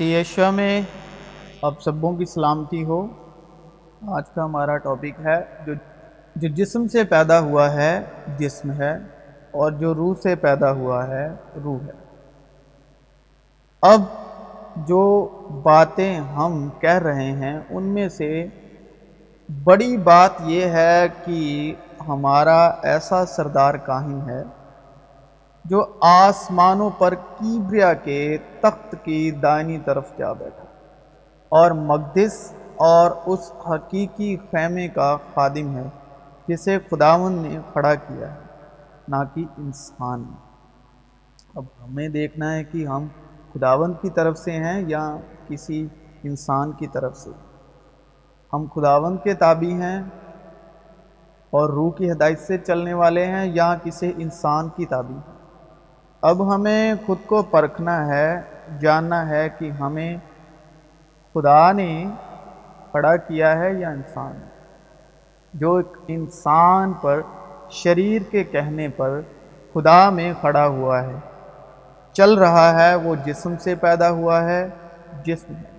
مسیح 0.00 0.18
یشوا 0.18 0.50
میں 0.50 0.80
اب 1.62 1.82
سبوں 1.82 2.16
کی 2.16 2.24
سلامتی 2.24 2.84
ہو۔ 2.84 3.06
آج 4.08 4.22
کا 4.34 4.44
ہمارا 4.44 4.76
ٹاپک 4.76 5.20
ہے 5.24 5.40
جو 5.66 5.72
جو 6.36 6.48
جسم 6.48 6.86
سے 6.86 7.04
پیدا 7.04 7.40
ہوا 7.40 7.72
ہے، 7.72 8.00
جسم 8.38 8.70
ہے 8.70 8.92
اور 9.50 9.72
جو 9.72 9.94
روح 9.94 10.14
سے 10.22 10.34
پیدا 10.34 10.72
ہوا 10.72 11.08
ہے، 11.08 11.28
روح 11.64 11.78
ہے۔ 11.86 11.92
اب 13.82 14.00
جو 14.76 15.28
باتیں 15.62 16.20
ہم 16.20 16.68
کہہ 16.80 16.98
رہے 16.98 17.32
ہیں، 17.32 17.60
ان 17.70 17.82
میں 17.82 18.08
سے 18.08 18.46
بڑی 19.64 19.96
بات 19.96 20.30
یہ 20.44 20.64
ہے 20.64 21.06
کہ 21.24 21.74
ہمارا 22.08 22.72
ایسا 22.82 23.26
سردار 23.26 23.74
کاہن 23.74 24.20
ہے 24.30 24.42
جو 25.64 25.86
آسمانوں 26.00 26.90
پر 26.90 27.14
کیبریا 27.14 27.92
کے 27.94 28.36
تخت 28.60 28.94
کی 29.02 29.30
دائنی 29.30 29.78
طرف 29.78 30.16
جا 30.18 30.32
بیٹھا 30.32 30.64
اور 31.48 31.70
مقدس 31.70 32.52
اور 32.76 33.10
اس 33.26 33.52
حقیقی 33.70 34.36
خیمے 34.36 34.88
کا 34.88 35.16
خادم 35.34 35.76
ہے 35.76 35.82
جسے 36.48 36.78
خداون 36.90 37.32
نے 37.32 37.58
کھڑا 37.72 37.94
کیا 37.94 38.34
ہے، 38.34 38.38
نہ 39.08 39.16
کہ 39.34 39.44
انسان۔ 39.58 40.20
نے 40.20 40.36
اب 41.54 41.64
ہمیں 41.84 42.08
دیکھنا 42.08 42.54
ہے 42.54 42.64
کہ 42.64 42.86
ہم 42.86 43.06
خداون 43.54 43.92
کی 43.92 44.10
طرف 44.10 44.38
سے 44.38 44.52
ہیں 44.52 44.84
یا 44.88 45.16
کسی 45.48 45.86
انسان 46.22 46.72
کی 46.72 46.86
طرف 46.86 47.16
سے۔ 47.16 47.30
ہم 48.52 48.66
خداون 48.74 49.16
کے 49.16 49.34
تابع 49.34 49.72
ہیں 49.72 50.02
اور 51.50 51.70
روح 51.70 51.92
کی 51.92 52.12
ہدایت 52.12 52.40
سے 52.40 52.58
چلنے 52.58 52.94
والے 52.94 53.26
ہیں 53.26 53.46
یا 53.54 53.74
کسی 53.82 54.12
انسان 54.16 54.68
کی 54.68 54.86
تابع۔ 54.86 55.14
ہیں 55.14 55.29
اب 56.22 56.54
ہمیں 56.54 56.94
خود 57.06 57.18
کو 57.26 57.42
پرکھنا 57.42 58.06
ہے، 58.06 58.40
جاننا 58.80 59.28
ہے 59.28 59.48
کہ 59.58 59.70
ہمیں 59.70 60.16
خدا 61.34 61.72
نے 61.72 62.04
کھڑا 62.90 63.16
کیا 63.16 63.58
ہے 63.58 63.74
یا 63.74 63.90
انسان۔ 63.90 64.32
جو 65.54 65.76
ایک 65.76 65.96
انسان 66.08 66.92
پر 66.92 67.20
شریر 67.70 68.22
کے 68.30 68.44
کہنے 68.44 68.88
پر 68.88 69.20
خدا 69.74 70.10
میں 70.10 70.32
کھڑا 70.40 70.66
ہوا 70.66 71.02
ہے۔ 71.02 71.14
چل 72.12 72.34
رہا 72.34 72.82
ہے، 72.82 72.94
وہ 72.94 73.14
جسم 73.24 73.54
سے 73.60 73.74
پیدا 73.74 74.10
ہوا 74.10 74.44
ہے، 74.44 74.68
جسم 75.24 75.54
ہے 75.54 75.78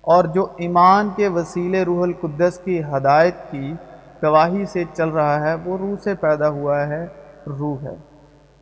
اور 0.00 0.24
جو 0.24 0.46
ایمان 0.56 1.08
کے 1.16 1.28
وسیلے 1.28 1.82
روح 1.82 2.02
القدس 2.02 2.60
کی 2.64 2.82
ہدایت 2.84 3.34
کی 3.50 3.74
گواہی 4.22 4.66
سے 4.66 4.84
چل 4.92 5.08
رہا 5.08 5.40
ہے، 5.40 5.54
وہ 5.64 5.78
روح 5.78 5.94
سے 6.04 6.14
پیدا 6.14 6.48
ہوا 6.48 6.86
ہے، 6.86 7.06
روح 7.46 7.82
ہے۔ 7.82 8.11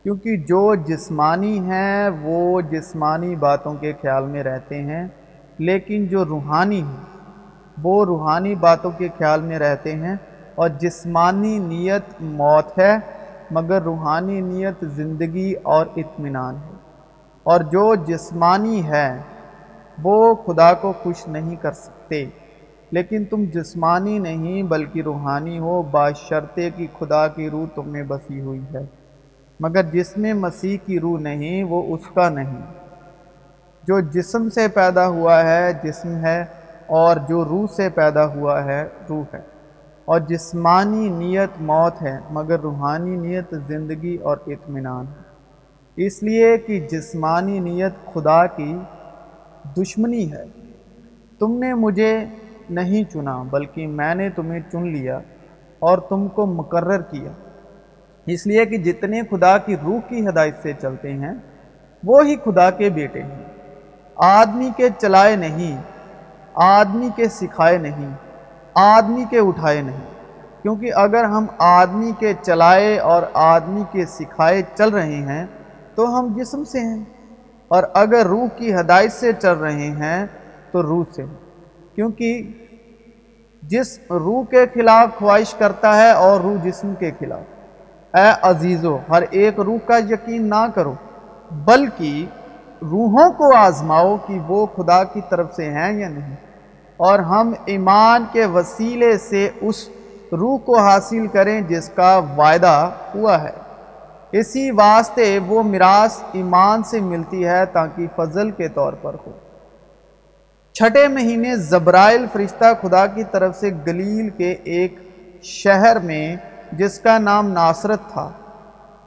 کیونکہ 0.03 0.37
جو 0.37 0.75
جسمانی 0.75 1.59
ہیں 1.59 2.09
وہ 2.23 2.61
جسمانی 2.61 3.37
باتوں 3.37 3.75
کے 3.75 3.93
خیال 4.03 4.25
میں 4.25 4.43
رہتے 4.43 4.83
ہیں، 4.83 5.09
لیکن 5.59 6.07
جو 6.07 6.25
روحانی 6.25 6.83
ہیں، 6.83 7.05
وہ 7.83 8.05
روحانی 8.05 8.55
باتوں 8.55 8.91
کے 8.99 9.09
خیال 9.19 9.41
میں 9.43 9.59
رہتے 9.59 9.93
ہیں 9.93 10.17
اور 10.55 10.69
جسمانی 10.69 11.59
نیت 11.59 12.03
موت 12.21 12.79
ہے، 12.79 12.97
مگر 13.51 13.83
روحانی 13.83 14.41
نیت 14.41 14.85
زندگی 14.85 15.55
اور 15.63 15.87
اطمینان 15.97 16.57
ہے۔ 16.57 16.75
اور 17.43 17.61
جو 17.61 17.95
جسمانی 17.95 18.87
ہے 18.87 19.19
وہ 20.03 20.35
خدا 20.35 20.73
کو 20.73 20.93
خوش 21.03 21.29
نہیں 21.29 21.57
کر 21.57 21.73
سکتے۔ 21.73 22.25
لیکن 22.91 23.25
تم 23.25 23.45
جسمانی 23.45 24.19
نہیں 24.19 24.63
بلکہ 24.63 25.03
روحانی 25.03 25.59
ہو 25.59 25.83
باشرتے 25.83 26.71
کی 26.71 26.87
خدا 26.99 27.29
کی 27.29 27.51
روح 27.51 27.67
تم 27.75 27.89
میں 27.89 28.03
بسی 28.03 28.41
ہوئی 28.41 28.61
ہے۔ 28.75 29.00
مگر 29.61 29.83
جس 29.83 30.19
میں 30.19 30.35
مسیح 30.35 30.77
کی 30.87 31.01
روح 31.01 31.21
نہیں، 31.21 31.65
وہ 31.65 31.95
اس 31.95 32.01
کا 32.15 32.29
نہیں۔ 32.29 32.61
جو 33.83 34.01
جسم 34.01 34.51
سے 34.51 34.69
پیدا 34.69 35.07
ہوا 35.07 35.45
ہے، 35.45 35.73
جسم 35.85 36.17
ہے، 36.17 36.45
اور 36.87 37.17
جو 37.29 37.45
روح 37.45 37.67
سے 37.77 37.89
پیدا 37.89 38.27
ہوا 38.27 38.65
ہے، 38.65 38.89
روح 39.11 39.25
ہے۔ 39.35 39.41
اور 40.05 40.21
جسمانی 40.21 41.09
نیت 41.09 41.61
موت 41.61 42.03
ہے، 42.03 42.19
مگر 42.31 42.61
روحانی 42.61 43.17
نیت 43.17 43.55
زندگی 43.67 44.17
اور 44.17 44.37
اطمینان 44.47 45.05
ہے۔ 45.07 45.23
اس 46.07 46.23
لیے 46.23 46.59
کہ 46.59 46.89
جسمانی 46.93 47.59
نیت 47.59 48.15
خدا 48.15 48.47
کی 48.47 48.79
دشمنی 49.77 50.33
ہے۔ 50.33 50.45
تم 51.39 51.59
نے 51.59 51.75
مجھے 51.75 52.25
نہیں 52.71 53.05
چنا، 53.13 53.43
بلکہ 53.51 53.87
میں 53.87 54.15
نے 54.15 54.31
تمہیں 54.31 54.61
چن 54.73 54.89
لیا 54.89 55.21
اور 55.79 55.99
تم 55.99 56.29
کو 56.29 56.47
مقرر 56.47 57.01
کیا۔ 57.03 57.50
اس 58.27 58.47
لیے 58.47 58.67
کہ 58.67 58.77
جتنے 58.77 59.23
خدا 59.31 59.59
کی 59.59 59.77
روح 59.77 60.01
کی 60.09 60.29
ہدایت 60.29 60.55
سے 60.63 60.73
چلتے 60.81 61.13
ہیں، 61.13 61.33
وہ 62.05 62.27
ہی 62.27 62.37
خدا 62.37 62.71
کے 62.71 62.89
بیٹے 62.89 63.23
ہیں۔ 63.23 63.45
آدمی 64.17 64.71
کے 64.77 64.89
چلائے 64.99 65.37
نہیں، 65.37 65.81
آدمی 66.55 67.09
کے 67.17 67.29
سکھائے 67.29 67.79
نہیں، 67.79 68.09
آدمی 68.75 69.25
کے 69.31 69.39
اٹھائے 69.39 69.83
نہیں۔ 69.83 70.01
کیونکہ 70.63 70.93
اگر 70.95 71.25
ہم 71.25 71.47
آدمی 71.59 72.11
کے 72.19 72.35
چلائے 72.43 72.99
اور 72.99 73.23
آدمی 73.35 73.83
کے 73.93 74.07
سکھائے 74.07 74.63
چل 74.75 74.89
رہے 74.89 75.17
ہیں، 75.17 75.47
تو 75.95 76.19
ہم 76.19 76.33
جسم 76.37 76.65
سے 76.65 76.81
ہیں۔ 76.81 77.05
اور 77.69 77.83
اگر 77.95 78.27
روح 78.27 78.47
کی 78.57 78.75
ہدایت 78.75 79.13
سے 79.13 79.33
چل 79.33 79.53
رہے 79.53 79.91
ہیں، 79.91 80.27
تو 80.71 80.83
روح 80.83 81.05
سے۔ 81.17 81.23
کیونکہ 81.95 82.53
جس 83.63 83.99
روح 84.11 84.45
کے 84.45 84.67
خلاف 84.75 85.19
خواہش 85.19 85.55
کرتا 85.55 85.97
ہے 85.97 86.11
اور 86.11 86.41
روح 86.41 86.57
جسم 86.63 86.95
کے 86.99 87.11
خلاف۔ 87.21 87.60
اے 88.15 88.33
عزیزو، 88.43 88.99
ہر 89.09 89.23
ایک 89.31 89.61
روح 89.61 89.79
کا 89.87 89.97
یقین 89.97 90.49
نہ 90.49 90.67
کرو، 90.75 90.95
بلکہ 91.51 92.27
روحوں 92.83 93.33
کو 93.33 93.57
آزماؤ 93.57 94.17
کہ 94.27 94.39
وہ 94.47 94.67
خدا 94.67 95.05
کی 95.05 95.21
طرف 95.29 95.55
سے 95.55 95.71
ہیں 95.71 96.01
یا 96.01 96.09
نہیں۔ 96.09 96.35
اور 96.97 97.19
ہم 97.19 97.53
ایمان 97.65 98.25
کے 98.33 98.47
وسیلے 98.47 99.19
سے 99.19 99.51
اس 99.61 99.89
روح 100.33 100.59
کو 100.59 100.79
حاصل 100.79 101.27
کریں 101.27 101.61
جس 101.61 101.89
کا 101.89 102.21
وعدہ 102.37 102.91
ہوا 103.15 103.43
ہے۔ 103.43 103.51
اسی 104.33 104.71
واسطے 104.71 105.39
وہ 105.47 105.63
میراث 105.63 106.23
ایمان 106.33 106.83
سے 106.83 107.01
ملتی 107.01 107.47
ہے 107.47 107.67
تاکہ 107.67 108.07
فضل 108.17 108.51
کے 108.51 108.69
طور 108.69 108.93
پر 108.93 109.17
ہو۔ 109.27 109.33
چھٹے 110.73 111.09
مہینے 111.09 111.57
زبرائل 111.57 112.27
فرشتہ 112.33 112.65
خدا 112.83 113.07
کی 113.07 113.25
طرف 113.25 113.57
سے 113.57 113.71
گلیل 113.87 114.29
کے 114.29 114.55
ایک 114.65 114.95
شہر 115.43 115.99
میں 115.99 116.37
جس 116.73 117.01
کا 117.01 117.19
نام 117.19 117.49
ناصرت 117.49 118.01
تھا، 118.13 118.31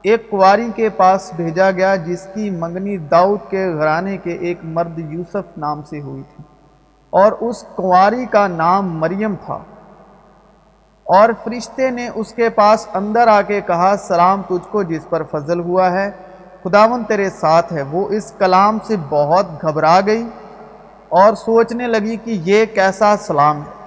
ایک 0.02 0.30
کواری 0.30 0.70
کے 0.76 0.88
پاس 0.88 1.32
بھیجا 1.36 1.70
گیا 1.70 1.96
جس 1.96 2.26
کی 2.34 2.50
منگنی 2.50 2.96
داؤد 2.96 3.38
کے 3.50 3.74
گھرانے 3.74 4.16
کے 4.16 4.30
ایک 4.30 4.58
مرد 4.62 4.98
یوسف 4.98 5.58
نام 5.58 5.82
سے 5.82 6.00
ہوئی 6.00 6.22
تھی۔ 6.22 6.44
اور 7.10 7.32
اس 7.32 7.62
کنواری 7.62 8.26
کا 8.26 8.46
نام 8.46 8.98
مریم 8.98 9.34
تھا۔ 9.44 9.58
اور 11.04 11.28
فرشتے 11.44 11.90
نے 11.90 12.08
اس 12.14 12.34
کے 12.34 12.48
پاس 12.48 12.88
اندر 12.94 13.28
آ 13.28 13.42
کے 13.42 13.60
کہا، 13.60 13.94
سلام 13.98 14.42
تجھ 14.42 14.68
کو 14.70 14.82
جس 14.82 15.08
پر 15.08 15.22
فضل 15.22 15.60
ہوا 15.60 15.92
ہے، 15.92 16.10
خداون 16.64 17.04
تیرے 17.04 17.30
ساتھ 17.30 17.72
ہے۔ 17.72 17.82
وہ 17.82 18.08
اس 18.08 18.32
کلام 18.38 18.78
سے 18.84 18.96
بہت 19.08 19.46
گھبرا 19.62 20.00
گئی 20.06 20.28
اور 21.08 21.34
سوچنے 21.34 21.86
لگی 21.86 22.16
کہ 22.16 22.30
یہ 22.44 22.64
کیسا 22.64 23.16
سلام 23.16 23.56
ہے۔ 23.56 23.83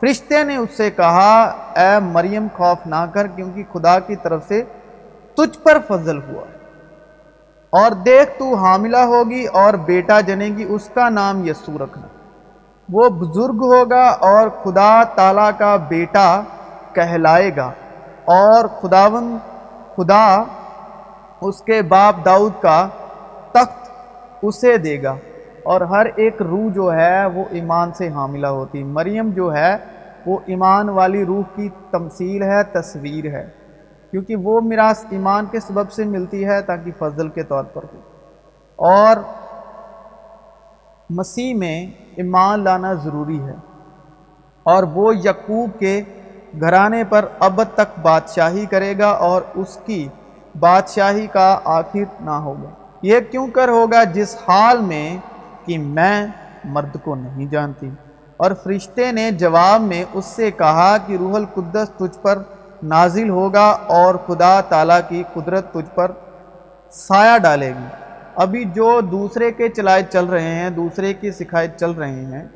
فرشتے 0.00 0.44
نے 0.44 0.56
اس 0.56 0.76
سے 0.76 0.90
کہا، 0.90 1.42
اے 1.76 1.98
مریم، 1.98 2.46
خوف 2.56 2.86
نہ 2.86 3.06
کر، 3.12 3.26
کیونکہ 3.26 3.62
خدا 3.72 3.98
کی 3.98 4.16
طرف 4.16 4.48
سے 4.48 4.62
تجھ 5.34 5.58
پر 5.58 5.78
فضل 5.88 6.18
ہوا۔ 6.18 6.44
اور 7.70 7.90
دیکھ، 7.90 8.38
تو 8.38 8.54
حاملہ 8.54 8.96
ہوگی 8.96 9.46
اور 9.46 9.74
بیٹا 9.74 10.20
جنے 10.20 10.44
گی، 10.44 10.64
اس 10.68 10.90
کا 10.94 11.08
نام 11.08 11.48
یسو 11.48 11.78
رکھنا۔ 11.84 12.06
وہ 12.92 13.08
بزرگ 13.08 13.64
ہوگا 13.64 14.06
اور 14.06 14.48
خدا 14.48 15.02
تعالیٰ 15.04 15.50
کا 15.58 15.76
بیٹا 15.76 16.40
کہلائے 16.92 17.56
گا۔ 17.56 17.70
اور 18.24 18.64
خداون، 18.80 19.36
خدا 19.96 20.42
اس 21.40 21.62
کے 21.62 21.82
باپ 21.82 22.24
داؤد 22.24 22.62
کا 22.62 22.88
تخت 23.50 23.90
اسے 24.42 24.76
دے 24.76 25.02
گا۔ 25.02 25.14
اور 25.70 25.80
ہر 25.80 26.06
ایک 26.16 26.42
روح 26.42 26.72
جو 26.72 26.92
ہے 26.92 27.26
وہ 27.26 27.44
ایمان 27.50 27.92
سے 27.92 28.08
حاملہ 28.08 28.46
ہوتی۔ 28.46 28.82
مریم 28.82 29.30
جو 29.30 29.54
ہے 29.54 29.76
وہ 30.26 30.38
ایمان 30.46 30.88
والی 30.88 31.24
روح 31.24 31.42
کی 31.56 31.68
تمثیل 31.90 32.42
ہے، 32.42 32.62
تصویر 32.62 33.24
ہے۔ 33.24 33.48
کیونکہ 34.10 34.36
وہ 34.36 34.60
میراث 34.60 35.04
ایمان 35.10 35.46
کے 35.50 35.60
سبب 35.60 35.90
سے 35.90 36.04
ملتی 36.04 36.44
ہے 36.44 36.60
تاکہ 36.60 36.90
فضل 36.98 37.28
کے 37.28 37.42
طور 37.42 37.64
پر 37.64 37.82
ہو۔ 37.82 38.00
اور 38.76 39.16
مسیح 41.10 41.54
میں 41.54 41.86
ایمان 42.16 42.64
لانا 42.64 42.92
ضروری 42.92 43.40
ہے۔ 43.40 43.54
اور 44.62 44.82
وہ 44.82 45.16
یقوب 45.16 45.70
کے 45.78 46.02
گھرانے 46.60 47.04
پر 47.04 47.24
اب 47.38 47.62
تک 47.74 47.98
بادشاہی 48.02 48.66
کرے 48.66 48.94
گا 48.98 49.08
اور 49.08 49.42
اس 49.54 49.78
کی 49.86 50.08
بادشاہی 50.60 51.26
کا 51.26 51.58
آخر 51.64 52.04
نہ 52.20 52.30
ہوگا۔ 52.30 52.70
یہ 53.02 53.20
کیوں 53.30 53.46
کر 53.46 53.68
ہوگا؟ 53.68 54.04
جس 54.04 54.36
حال 54.48 54.78
میں 54.78 55.16
کہ 55.64 55.78
میں 55.78 56.26
مرد 56.64 56.96
کو 57.04 57.14
نہیں 57.14 57.46
جانتی۔ 57.46 57.90
اور 58.36 58.50
فرشتے 58.62 59.12
نے 59.12 59.30
جواب 59.30 59.80
میں 59.80 60.04
اس 60.12 60.24
سے 60.24 60.50
کہا 60.50 60.96
کہ 61.06 61.16
روح 61.20 61.34
القدس 61.34 61.90
تجھ 61.96 62.18
پر 62.18 62.38
نازل 62.82 63.28
ہوگا 63.28 63.78
اور 63.86 64.14
خدا 64.14 64.60
تعالیٰ 64.60 65.00
کی 65.08 65.22
قدرت 65.34 65.72
تجھ 65.72 65.94
پر 65.94 66.10
سایہ 66.90 67.38
ڈالے 67.38 67.68
گی۔ 67.68 67.86
ابھی 68.34 68.64
جو 68.64 69.00
دوسرے 69.00 69.52
کے 69.52 69.68
چلائے 69.68 70.02
چل 70.10 70.26
رہے 70.26 70.54
ہیں، 70.54 70.70
دوسرے 70.70 71.14
کی 71.14 71.30
سکھائے 71.30 71.68
چل 71.76 71.90
رہے 71.90 72.24
ہیں، 72.24 72.48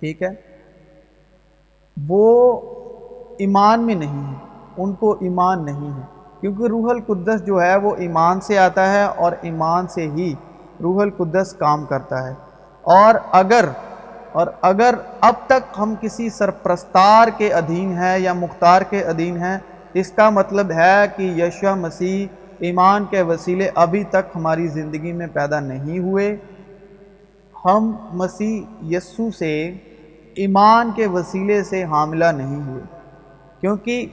ٹھیک 0.00 0.22
ہے، 0.22 0.28
وہ 2.08 2.60
ایمان 3.38 3.80
میں 3.80 3.94
نہیں 3.94 4.32
ہے 4.32 4.38
ان 4.76 4.92
کو 4.92 5.16
ایمان 5.20 5.64
نہیں 5.64 5.96
ہے۔ 5.96 6.02
کیونکہ 6.40 6.62
روح 6.62 6.90
القدس 6.90 7.46
جو 7.46 7.62
ہے، 7.62 7.76
وہ 7.76 7.94
ایمان 7.98 8.40
سے 8.40 8.58
آتا 8.58 8.92
ہے 8.92 9.02
اور 9.02 9.32
ایمان 9.40 9.88
سے 9.88 10.02
ہی 10.02 10.34
روح 10.82 11.02
القدس 11.02 11.54
کام 11.58 11.86
کرتا 11.86 12.28
ہے۔ 12.28 12.34
اور 12.82 13.14
اگر 13.32 13.64
اور 14.32 14.46
اگر 14.60 14.94
اب 15.20 15.34
تک 15.46 15.78
ہم 15.78 15.94
کسی 16.00 16.30
سرپرستار 16.30 17.28
کے 17.36 17.52
ادھین 17.52 17.92
ہیں 17.92 18.18
یا 18.18 18.32
مختار 18.32 18.82
کے 18.82 19.02
ادھین 19.02 19.36
ہیں، 19.36 19.58
اس 19.94 20.12
کا 20.12 20.30
مطلب 20.30 20.70
ہے 20.70 21.04
کہ 21.16 21.22
یشوع 21.22 21.74
مسیح 21.74 22.26
ایمان 22.58 23.04
کے 23.04 23.22
وسیلے 23.22 23.70
ابھی 23.74 24.04
تک 24.04 24.36
ہماری 24.36 24.68
زندگی 24.68 25.12
میں 25.12 25.26
پیدا 25.32 25.60
نہیں 25.60 25.98
ہوئے۔ 25.98 26.36
ہم 27.64 27.96
مسیح 28.12 28.62
یسو 28.96 29.30
سے 29.30 29.72
ایمان 30.34 30.90
کے 30.96 31.06
وسیلے 31.06 31.62
سے 31.62 31.84
حاملہ 31.84 32.24
نہیں 32.24 32.68
ہوئے۔ 32.68 32.82
کیونکہ 33.60 34.06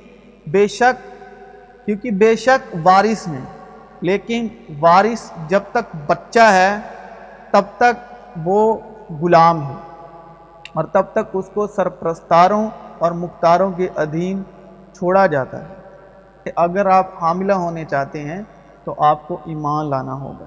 بے 0.47 0.67
شک، 0.67 1.25
کیونکہ 1.85 2.12
بے 2.12 2.35
شک 2.35 2.75
وارث 2.83 3.27
میں 3.27 3.41
لیکن 4.01 4.47
وارث 4.80 5.31
جب 5.47 5.59
تک 5.71 5.95
بچہ 6.07 6.39
ہے، 6.39 6.77
تب 7.51 7.62
تک 7.77 8.13
وہ 8.44 8.77
غلام 9.21 9.62
ہے 9.62 9.74
اور 10.74 10.83
تب 10.83 11.03
تک 11.12 11.25
اس 11.33 11.50
کو 11.53 11.68
سرپرستاروں 11.68 12.68
اور 13.00 13.12
مختاروں 13.12 13.71
کے 13.71 13.88
ادھین 13.95 14.44
چھوڑا 14.94 15.25
جاتا 15.25 15.62
ہے۔ 15.62 15.68
کہ 16.44 16.51
اگر 16.56 16.86
آپ 16.86 17.06
حاملہ 17.21 17.53
ہونے 17.53 17.86
چاہتے 17.86 18.24
ہیں 18.24 18.42
تو 18.83 18.95
آپ 18.97 19.27
کو 19.27 19.38
ایمان 19.45 19.89
لانا 19.89 20.13
ہوگا۔ 20.13 20.45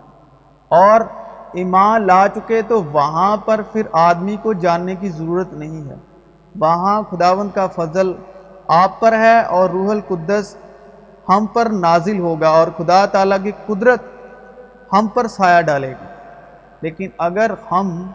اور 0.68 1.00
ایمان 1.52 2.06
لا 2.06 2.26
چکے 2.34 2.62
تو 2.62 2.84
وہاں 2.84 3.36
پر 3.36 3.60
پھر 3.72 3.82
آدمی 3.92 4.36
کو 4.42 4.52
جاننے 4.52 4.94
کی 4.94 5.08
ضرورت 5.08 5.52
نہیں 5.52 5.90
ہے۔ 5.90 5.94
وہاں 6.56 7.02
خداون 7.10 7.48
کا 7.54 7.66
فضل 7.66 8.12
آپ 8.68 9.00
پر 9.00 9.12
ہے 9.12 9.40
اور 9.40 9.70
روح 9.70 9.90
القدس 9.90 10.56
ہم 11.28 11.46
پر 11.46 11.66
نازل 11.66 12.18
ہوگا 12.18 12.48
اور 12.48 12.68
خدا 12.76 13.06
تعالیٰ 13.06 13.38
کی 13.42 13.52
قدرت 13.66 14.02
ہم 14.92 15.06
پر 15.14 15.26
سایہ 15.26 15.60
ڈالے 15.60 15.88
گی۔ 15.88 16.06
لیکن 16.80 17.08
اگر 17.18 17.50
ہم 17.70 18.10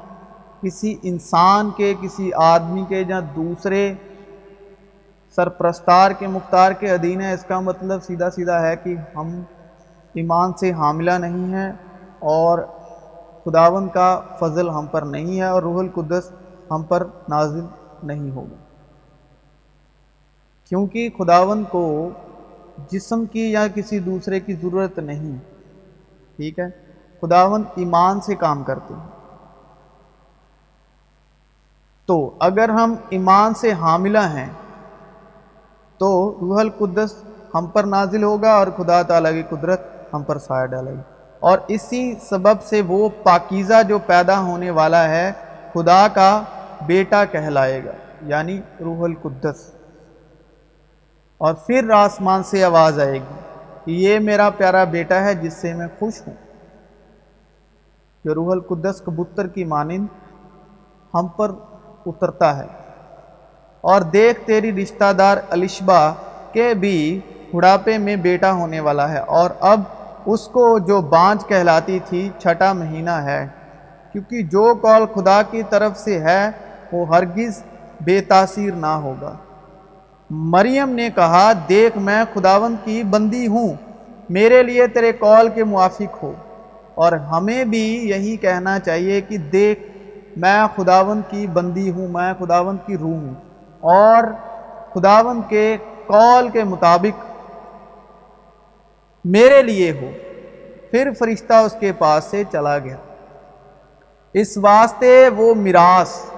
کسی 0.61 0.95
انسان 1.03 1.69
کے، 1.77 1.93
کسی 2.01 2.31
آدمی 2.33 2.85
کے 2.87 3.03
یا 3.07 3.19
دوسرے 3.35 3.93
سرپرستار 5.35 6.11
کے، 6.11 6.27
مختار 6.27 6.71
کے 6.71 6.91
ادھین 6.91 7.21
ہے 7.21 7.33
اس 7.33 7.43
کا 7.43 7.59
مطلب 7.59 8.03
سیدھا 8.03 8.29
سیدھا 8.29 8.67
ہے 8.67 8.75
کہ 8.75 8.95
ہم 9.15 9.41
ایمان 10.13 10.53
سے 10.53 10.71
حاملہ 10.71 11.11
نہیں 11.11 11.53
ہیں 11.53 11.71
اور 12.19 12.59
خداون 13.45 13.87
کا 13.87 14.21
فضل 14.39 14.69
ہم 14.69 14.85
پر 14.85 15.01
نہیں 15.01 15.37
ہے 15.37 15.45
اور 15.45 15.63
روح 15.63 15.79
القدس 15.79 16.31
ہم 16.71 16.83
پر 16.83 17.07
نازل 17.29 17.65
نہیں 18.03 18.31
ہوگا۔ 18.31 18.55
کیونکہ 20.69 21.09
خداون 21.19 21.63
کو 21.63 22.09
جسم 22.89 23.25
کی 23.25 23.51
یا 23.51 23.67
کسی 23.75 23.99
دوسرے 23.99 24.39
کی 24.39 24.53
ضرورت 24.53 24.99
نہیں۔ 24.99 25.37
ٹھیک 26.35 26.59
ہے؟ 26.59 26.67
خداون 27.21 27.63
ایمان 27.75 28.21
سے 28.21 28.35
کام 28.35 28.63
کرتے 28.63 28.93
ہیں۔ 28.93 29.09
تو 32.05 32.31
اگر 32.39 32.69
ہم 32.69 32.95
ایمان 33.09 33.53
سے 33.53 33.71
حاملہ 33.71 34.17
ہیں، 34.17 34.49
تو 35.97 36.37
روح 36.41 36.59
القدس 36.59 37.13
ہم 37.55 37.65
پر 37.65 37.83
نازل 37.83 38.23
ہوگا 38.23 38.53
اور 38.53 38.67
خدا 38.77 39.01
تعالیٰ 39.01 39.31
کی 39.31 39.43
قدرت 39.49 39.81
ہم 40.13 40.23
پر 40.23 40.37
سایہ 40.37 40.65
ڈالے 40.65 40.91
گی۔ 40.91 41.01
اور 41.39 41.57
اسی 41.67 42.15
سبب 42.29 42.61
سے 42.61 42.81
وہ 42.81 43.09
پاکیزہ 43.23 43.83
جو 43.87 43.99
پیدا 43.99 44.39
ہونے 44.39 44.69
والا 44.69 45.09
ہے، 45.09 45.31
خدا 45.73 46.07
کا 46.07 46.43
بیٹا 46.85 47.25
کہلائے 47.25 47.85
گا 47.85 47.91
یعنی 48.21 48.61
روح 48.79 49.03
القدس۔ 49.03 49.72
اور 51.43 51.53
پھر 51.53 51.89
آسمان 51.89 52.43
سے 52.43 52.63
آواز 52.63 52.99
آئے 52.99 53.13
گی 53.13 53.39
کہ 53.85 53.91
یہ 53.91 54.19
میرا 54.19 54.49
پیارا 54.49 54.83
بیٹا 54.83 55.23
ہے 55.23 55.33
جس 55.33 55.53
سے 55.53 55.73
میں 55.73 55.87
خوش 55.99 56.27
ہوں۔ 56.27 56.33
جو 58.25 58.33
روح 58.35 58.51
القدس 58.51 59.01
کبوتر 59.05 59.47
کی 59.47 59.63
مانند 59.63 60.05
ہم 61.13 61.27
پر 61.27 61.51
اترتا 62.05 62.57
ہے۔ 62.57 62.67
اور 63.81 64.01
دیکھ 64.01 64.47
تیری 64.47 64.83
رشتہ 64.83 65.13
دار 65.13 65.37
الشبا 65.49 66.13
کے 66.51 66.73
بھی 66.73 67.19
بڑھاپے 67.53 67.97
میں 67.97 68.15
بیٹا 68.15 68.51
ہونے 68.51 68.79
والا 68.79 69.11
ہے۔ 69.11 69.19
اور 69.19 69.49
اب 69.59 69.81
اس 70.25 70.47
کو 70.47 70.79
جو 70.79 71.01
بانج 71.01 71.47
کہلاتی 71.47 71.99
تھی 72.05 72.29
چھٹا 72.39 72.73
مہینہ 72.73 73.09
ہے، 73.09 73.47
کیونکہ 74.11 74.41
جو 74.41 74.75
کال 74.81 75.05
خدا 75.15 75.41
کی 75.41 75.63
طرف 75.63 75.97
سے 75.97 76.19
ہے، 76.19 76.49
وہ 76.91 77.07
ہرگز 77.07 77.63
بے 78.01 78.21
تاثیر 78.21 78.73
نہ 78.73 78.85
ہوگا۔ 78.85 79.33
مریم 80.29 80.89
نے 80.89 81.09
کہا، 81.15 81.51
دیکھ 81.69 81.97
میں 81.97 82.23
خداون 82.33 82.75
کی 82.83 83.03
بندی 83.03 83.47
ہوں، 83.47 83.73
میرے 84.29 84.63
لیے 84.63 84.87
تیرے 84.87 85.11
کال 85.11 85.49
کے 85.49 85.63
موافق 85.63 86.23
ہو۔ 86.23 86.33
اور 86.95 87.11
ہمیں 87.11 87.65
بھی 87.65 88.09
یہی 88.09 88.37
کہنا 88.37 88.79
چاہیے 88.79 89.21
کہ 89.21 89.37
دیکھ، 89.37 89.97
میں 90.37 90.63
خداون 90.75 91.21
کی 91.29 91.47
بندی 91.47 91.91
ہوں، 91.91 92.07
میں 92.07 92.33
خداون 92.39 92.77
کی 92.85 92.97
روح 92.97 93.13
ہوں۔ 93.13 93.33
اور 93.79 94.23
خداون 94.93 95.41
کے 95.49 95.77
قول 96.07 96.49
کے 96.49 96.63
مطابق 96.63 97.25
میرے 99.25 99.61
لیے 99.61 99.91
ہو۔ 99.91 100.11
پھر 100.91 101.09
فرشتہ 101.19 101.53
اس 101.53 101.75
کے 101.79 101.91
پاس 101.91 102.23
سے 102.23 102.43
چلا 102.51 102.77
گیا۔ 102.77 102.97
اس 104.33 104.57
واسطے 104.57 105.29
وہ 105.29 105.55
میراث 105.55 106.32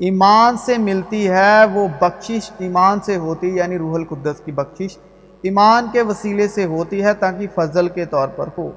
ایمان 0.00 0.56
سے 0.56 0.78
ملتی 0.78 1.28
ہے 1.28 1.64
وہ 1.72 1.88
بخشش 2.00 2.50
ایمان 2.58 3.00
سے 3.00 3.16
ہوتی 3.16 3.56
یعنی 3.56 3.78
روح 3.78 3.94
القدس 3.94 4.40
کی 4.44 4.52
بخشش 4.52 4.98
ایمان 5.42 5.86
کے 5.92 6.02
وسیلے 6.02 6.48
سے 6.48 6.64
ہوتی 6.64 7.04
ہے 7.04 7.14
تاکہ 7.14 7.46
فضل 7.54 7.88
کے 7.88 8.04
طور 8.04 8.28
پر 8.28 8.48
ہو۔ 8.58 8.70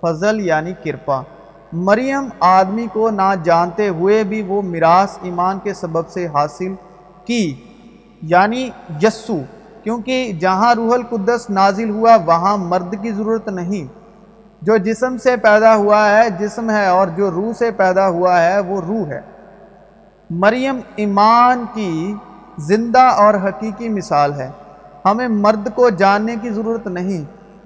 فضل 0.00 0.40
یعنی 0.40 0.72
کرپا۔ 0.84 1.22
مریم 1.72 2.28
آدمی 2.40 2.86
کو 2.92 3.10
نہ 3.10 3.34
جانتے 3.42 3.88
ہوئے 3.88 4.24
بھی 4.24 4.42
وہ 4.42 4.62
میراث 4.62 5.18
ایمان 5.22 5.58
کے 5.62 5.74
سبب 5.74 6.08
سے 6.08 6.26
حاصل 6.26 6.74
کی 7.24 7.54
یعنی 8.22 8.70
یسو، 9.02 9.38
کیونکہ 9.82 10.32
جہاں 10.40 10.74
روح 10.74 10.94
القدس 10.94 11.50
نازل 11.50 11.90
ہوا، 11.90 12.16
وہاں 12.26 12.56
مرد 12.56 12.94
کی 13.02 13.12
ضرورت 13.12 13.48
نہیں۔ 13.48 13.92
جو 14.62 14.76
جسم 14.76 15.16
سے 15.16 15.36
پیدا 15.36 15.76
ہوا 15.76 16.10
ہے، 16.10 16.30
جسم 16.30 16.70
ہے، 16.70 16.86
اور 16.86 17.06
جو 17.06 17.30
روح 17.30 17.52
سے 17.58 17.70
پیدا 17.70 18.08
ہوا 18.08 18.42
ہے، 18.42 18.60
وہ 18.60 18.80
روح 18.88 19.06
ہے۔ 19.06 19.33
مریم 20.36 20.80
ایمان 20.96 21.64
کی 21.74 22.14
زندہ 22.58 23.02
اور 23.02 23.34
حقیقی 23.34 23.88
مثال 23.88 24.32
ہے۔ 24.32 24.50
ہمیں 25.04 25.28
مرد 25.28 25.68
کو 25.74 25.88
جاننے 25.88 26.36
کی 26.42 26.50
ضرورت 26.50 26.86
نہیں 26.86 27.24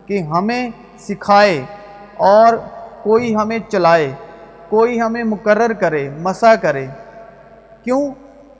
کہ 0.08 0.22
ہمیں 0.22 0.70
سکھائے 0.98 1.64
اور 2.16 2.56
کوئی 3.02 3.36
ہمیں 3.36 3.58
چلائے، 3.68 4.12
کوئی 4.68 5.00
ہمیں 5.00 5.24
مقرر 5.24 5.72
کرے، 5.72 6.10
مسا 6.20 6.54
کرے۔ 6.54 6.86
کیوں؟ 7.84 8.10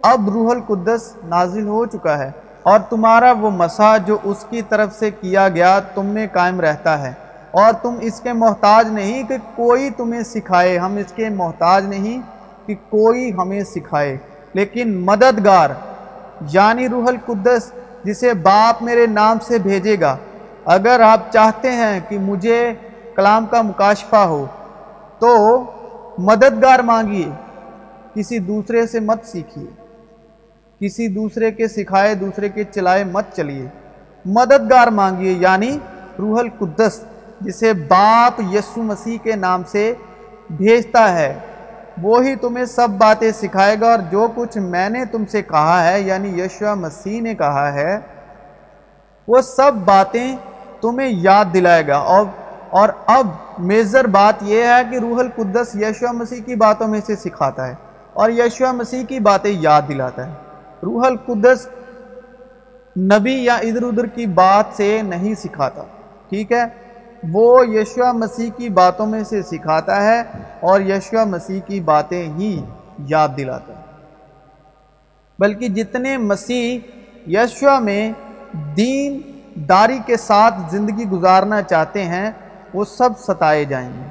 اب 0.03 0.31
روح 0.31 0.50
القدس 0.50 1.17
نازل 1.25 1.67
ہو 1.67 1.87
چکا 1.87 2.19
ہے 2.19 2.31
اور 2.62 2.81
تمہارا 2.81 3.33
وہ 3.33 3.50
مسا 3.50 3.97
جو 3.97 4.17
اس 4.25 4.45
کی 4.50 4.62
طرف 4.62 4.99
سے 4.99 5.11
کیا 5.11 5.49
گیا 5.49 5.81
تم 5.95 6.07
میں 6.07 6.27
قائم 6.33 6.61
رہتا 6.61 7.03
ہے۔ 7.03 7.12
اور 7.50 7.73
تم 7.83 7.95
اس 8.00 8.21
کے 8.21 8.33
محتاج 8.33 8.88
نہیں 8.88 9.23
کہ 9.23 9.37
کوئی 9.55 9.91
تمہیں 9.91 10.23
سکھائے، 10.23 10.79
ہم 10.79 10.97
اس 10.97 11.12
کے 11.12 11.29
محتاج 11.29 11.88
نہیں۔ 11.88 12.38
کہ 12.69 12.75
کوئی 12.75 13.33
ہمیں 13.33 13.61
سکھائے۔ 13.65 14.17
لیکن 14.53 14.95
مددگار 15.05 15.71
یعنی 16.53 16.89
روح 16.89 17.05
القدس، 17.07 17.73
جسے 18.05 18.35
باپ 18.35 18.83
میرے 18.83 19.07
نام 19.07 19.37
سے 19.43 19.59
بھیجے 19.59 19.97
گا۔ 20.01 20.17
اگر 20.65 21.01
آپ 21.01 21.33
چاہتے 21.33 21.71
ہیں 21.71 22.01
کہ 22.09 22.19
مجھے 22.19 22.73
کلام 23.17 23.47
کا 23.47 23.63
مکاشفہ 23.63 24.17
ہو، 24.17 24.47
تو 25.19 25.65
مددگار 26.19 26.79
مانگیے۔ 26.79 27.31
کسی 28.15 28.39
دوسرے 28.39 28.87
سے 28.87 29.01
مت 29.01 29.25
سیکھیے۔ 29.25 29.67
کسی 30.81 31.09
دوسرے 31.09 31.51
کے 31.51 31.69
سکھائے، 31.69 32.15
دوسرے 32.15 32.49
کے 32.49 32.65
چلائے 32.65 33.05
مت 33.05 33.25
چلیے۔ 33.37 33.67
مددگار 34.25 34.87
مانگیے 34.87 35.33
یعنی 35.33 35.79
روح 36.19 36.39
القدس، 36.39 37.05
جسے 37.41 37.73
باپ 37.73 38.41
یسو 38.53 38.83
مسیح 38.83 39.19
کے 39.23 39.37
نام 39.37 39.63
سے 39.69 39.95
بھیجتا 40.51 41.19
ہے۔ 41.19 41.39
وہی 42.02 42.35
تمہیں 42.37 42.64
سب 42.64 42.88
باتیں 42.90 43.31
سکھائے 43.31 43.76
گا 43.81 43.90
اور 43.90 43.99
جو 44.11 44.28
کچھ 44.35 44.59
میں 44.59 44.88
نے 44.90 45.05
تم 45.05 45.25
سے 45.26 45.43
کہا 45.43 45.90
ہے 45.90 46.00
یعنی 46.00 46.40
یشوع 46.40 46.75
مسیح 46.75 47.21
نے 47.21 47.35
کہا 47.35 47.73
ہے، 47.73 47.99
وہ 49.28 49.40
سب 49.40 49.73
باتیں 49.85 50.37
تمہیں 50.81 51.09
یاد 51.12 51.45
دلائے 51.55 51.87
گا۔ 51.87 51.97
اور 51.97 52.25
اور 52.71 52.88
اب 53.07 53.26
میزر 53.59 54.07
بات 54.07 54.35
یہ 54.43 54.64
ہے 54.64 54.83
کہ 54.90 54.97
روح 54.97 55.19
القدس 55.19 55.75
یشوع 55.75 56.11
مسیح 56.12 56.43
کی 56.43 56.55
باتوں 56.55 56.88
میں 56.88 57.00
سے 57.07 57.17
سکھاتا 57.17 57.69
ہے 57.69 57.75
اور 58.12 58.31
یشوع 58.31 58.73
مسیح 58.73 59.05
کی 59.05 59.21
باتیں 59.21 59.52
یاد 59.61 59.83
دلاتا 59.88 60.26
ہے۔ 60.26 60.33
روح 60.83 61.07
القدس 61.07 61.69
نبی 62.97 63.45
یا 63.45 63.55
ادھر 63.55 63.83
ادھر 63.83 64.07
کی 64.07 64.26
بات 64.26 64.76
سے 64.76 65.00
نہیں 65.05 65.35
سکھاتا، 65.35 65.83
ٹھیک 66.28 66.52
ہے؟ 66.52 66.64
وہ 67.23 67.69
یشوع 67.69 68.13
مسیح 68.13 68.51
کی 68.57 68.69
باتوں 68.69 69.07
میں 69.07 69.25
سے 69.25 69.43
سکھاتا 69.43 70.05
ہے 70.05 70.23
اور 70.61 70.81
یشوع 70.81 71.25
مسیح 71.25 71.61
کی 71.67 71.81
باتیں 71.81 72.33
ہی 72.39 72.65
یاد 72.99 73.29
دلاتا 73.37 73.73
ہے۔ 73.73 73.83
بلکہ 75.39 75.69
جتنے 75.69 76.17
مسیح 76.17 76.79
یشوع 77.27 77.79
میں 77.79 78.13
دین 78.77 79.21
داری 79.69 79.99
کے 80.07 80.17
ساتھ 80.17 80.55
زندگی 80.71 81.05
گزارنا 81.05 81.63
چاہتے 81.63 82.05
ہیں، 82.05 82.31
وہ 82.75 82.85
سب 82.85 83.11
ستائے 83.19 83.65
جائیں 83.65 83.91
گے۔ 83.93 84.09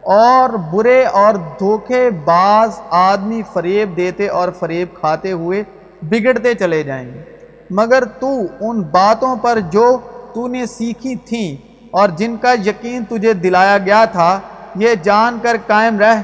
اور 0.00 0.50
برے 0.50 1.04
اور 1.04 1.34
دھوکے 1.34 2.10
باز 2.10 2.80
آدمی 2.90 3.42
فریب 3.52 3.96
دیتے 3.96 4.28
اور 4.28 4.48
فریب 4.58 4.88
کھاتے 4.94 5.32
ہوئے 5.32 5.62
بگڑتے 6.02 6.54
چلے 6.54 6.82
جائیں 6.82 7.14
گے۔ 7.14 7.22
مگر 7.70 8.04
تو 8.04 8.40
ان 8.60 8.82
باتوں 8.82 9.36
پر 9.36 9.58
جو 9.60 9.98
تو 10.34 10.48
نے 10.48 10.66
سیکھی 10.66 11.16
تھیں 11.16 11.73
اور 11.94 12.08
جن 12.08 12.36
کا 12.36 12.52
یقین 12.52 13.04
تجھے 13.04 13.32
دلایا 13.32 13.78
گیا 13.78 14.04
تھا، 14.04 14.40
یہ 14.74 14.94
جان 14.94 15.38
کر 15.42 15.56
قائم 15.66 15.98
رہ 15.98 16.22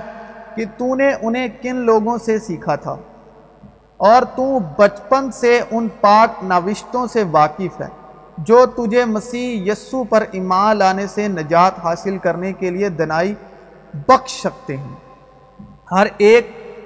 کہ 0.55 0.65
تو 0.79 0.95
نے 0.95 1.11
انہیں 1.23 1.49
کن 1.63 1.77
لوگوں 1.77 2.19
سے 2.19 2.39
سیکھا 2.39 2.77
تھا۔ 2.77 2.97
اور 3.97 4.23
تو 4.23 4.59
بچپن 4.79 5.31
سے 5.33 5.61
ان 5.71 5.89
پاک 6.01 6.45
نوشتوں 6.45 7.07
سے 7.07 7.23
واقف 7.31 7.81
ہے، 7.81 7.89
جو 8.39 8.67
تجھے 8.67 9.05
مسیح 9.05 9.73
یسو 9.73 10.05
پر 10.05 10.25
ایمان 10.33 10.77
لانے 10.77 11.07
سے 11.07 11.29
نجات 11.29 11.79
حاصل 11.85 12.19
کرنے 12.19 12.53
کے 12.53 12.71
لیے 12.71 12.89
دنائی 12.89 13.35
بخش 14.09 14.41
سکتے 14.41 14.77
ہیں۔ 14.77 14.95
ہر 15.93 16.07
ایک 16.19 16.45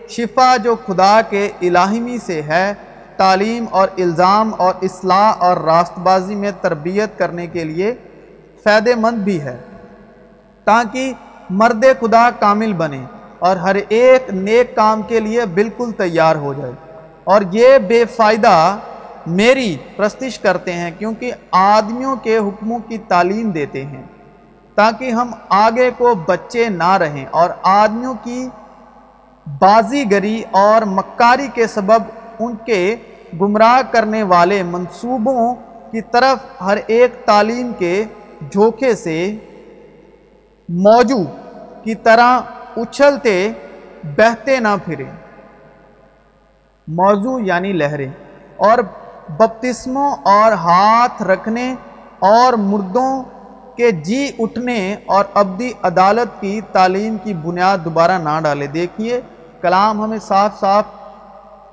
شفا 0.09 0.57
جو 0.57 0.77
خدا 0.87 1.21
کے 1.31 1.49
الہمی 1.61 2.19
سے 2.27 2.43
ہے، 2.43 2.75
تعلیم 3.17 3.65
اور 3.71 3.89
الزام 3.99 4.53
اور 4.57 4.75
اصلاح 4.83 5.33
اور 5.39 5.57
راست 5.57 5.99
بازی 5.99 6.35
میں 6.35 6.51
تربیت 6.61 7.19
کرنے 7.19 7.47
کے 7.47 7.65
لیے 7.65 7.95
فائدہ 8.65 8.95
مند 8.97 9.19
بھی 9.19 9.41
ہے، 9.41 9.57
تاکہ 10.65 11.13
مرد 11.51 11.85
خدا 12.01 12.31
کامل 12.39 12.73
بنے 12.73 13.05
اور 13.39 13.57
ہر 13.57 13.77
ایک 13.89 14.35
نیک 14.35 14.77
کام 14.77 15.03
کے 15.03 15.21
لیے 15.21 15.47
بالکل 15.47 15.93
تیار 15.93 16.37
ہو 16.37 16.53
جائے۔ 16.53 16.73
اور 17.25 17.41
یہ 17.53 17.79
بے 17.79 18.05
فائدہ 18.05 18.77
میری 19.27 19.77
پرستش 19.97 20.39
کرتے 20.39 20.73
ہیں 20.73 20.91
کیونکہ 20.99 21.33
آدمیوں 21.51 22.17
کے 22.17 22.37
حکموں 22.37 22.79
کی 22.79 22.99
تعلیم 22.99 23.51
دیتے 23.51 23.85
ہیں، 23.85 24.03
تاکہ 24.75 25.11
ہم 25.11 25.31
آگے 25.49 25.91
کو 25.99 26.15
بچے 26.15 26.69
نہ 26.69 26.91
رہیں۔ 26.91 27.27
اور 27.31 27.51
آدمیوں 27.63 28.15
کی 28.23 28.49
بازی 29.47 30.11
گری 30.11 30.43
اور 30.51 30.83
مکاری 30.83 31.49
کے 31.55 31.67
سبب 31.67 32.03
ان 32.39 32.55
کے 32.67 32.97
گمراہ 33.41 33.93
کرنے 33.93 34.23
والے 34.23 34.63
منصوبوں 34.63 35.55
کی 35.93 36.01
طرف 36.01 36.63
ہر 36.63 36.79
ایک 36.87 37.15
تعلیم 37.25 37.73
کے 37.79 38.05
جھوکے 38.53 38.95
سے 38.95 39.37
موجو 40.69 41.25
کی 41.85 41.95
طرح 41.95 42.41
اچھلتے 42.77 43.53
بہتے 44.05 44.61
نہ 44.61 44.69
پھریں۔ 44.85 45.11
موضوع 46.89 47.41
یعنی 47.43 47.73
لہریں۔ 47.73 48.11
اور 48.57 48.79
بپتسموں 49.29 50.13
اور 50.23 50.53
ہاتھ 50.53 51.23
رکھنے 51.23 51.75
اور 52.19 52.53
مردوں 52.53 53.23
کے 53.77 53.91
جی 53.91 54.31
اٹھنے 54.39 54.97
اور 55.07 55.25
ابدی 55.35 55.73
عدالت 55.83 56.41
کی 56.41 56.61
تعلیم 56.73 57.17
کی 57.23 57.35
بنیاد 57.35 57.79
دوبارہ 57.85 58.19
نہ 58.19 58.41
ڈالے 58.43 58.67
دیکھیے، 58.67 59.21
کلام 59.61 60.05
ہمیں 60.05 60.19
صاف 60.19 60.61
صاف 60.61 60.85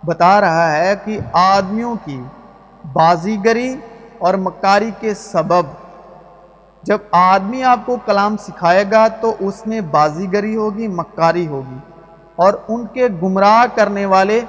بتا 0.04 0.42
رہا 0.42 0.78
ہے 0.78 0.96
کہ 1.06 1.20
آدمیوں 1.34 1.96
کی 2.06 2.22
بازیگری 2.94 3.76
اور 4.18 4.34
مکاری 4.34 4.92
کے 5.00 5.14
سبب 5.14 5.64
جب 6.84 6.98
آدمی 7.12 7.64
آپ 7.64 7.80
کو 7.86 7.98
کلام 8.06 8.38
سکھائے 8.38 8.86
گا 8.92 9.08
تو 9.08 9.36
اس 9.40 9.68
میں 9.68 9.82
بازیگری 9.82 10.56
ہوگی، 10.56 10.88
مکاری 10.88 11.48
ہوگی۔ 11.48 11.78
اور 12.36 12.54
ان 12.68 12.86
کے 12.94 13.08
گمراہ 13.24 13.66
کرنے 13.76 14.06
والے 14.06 14.42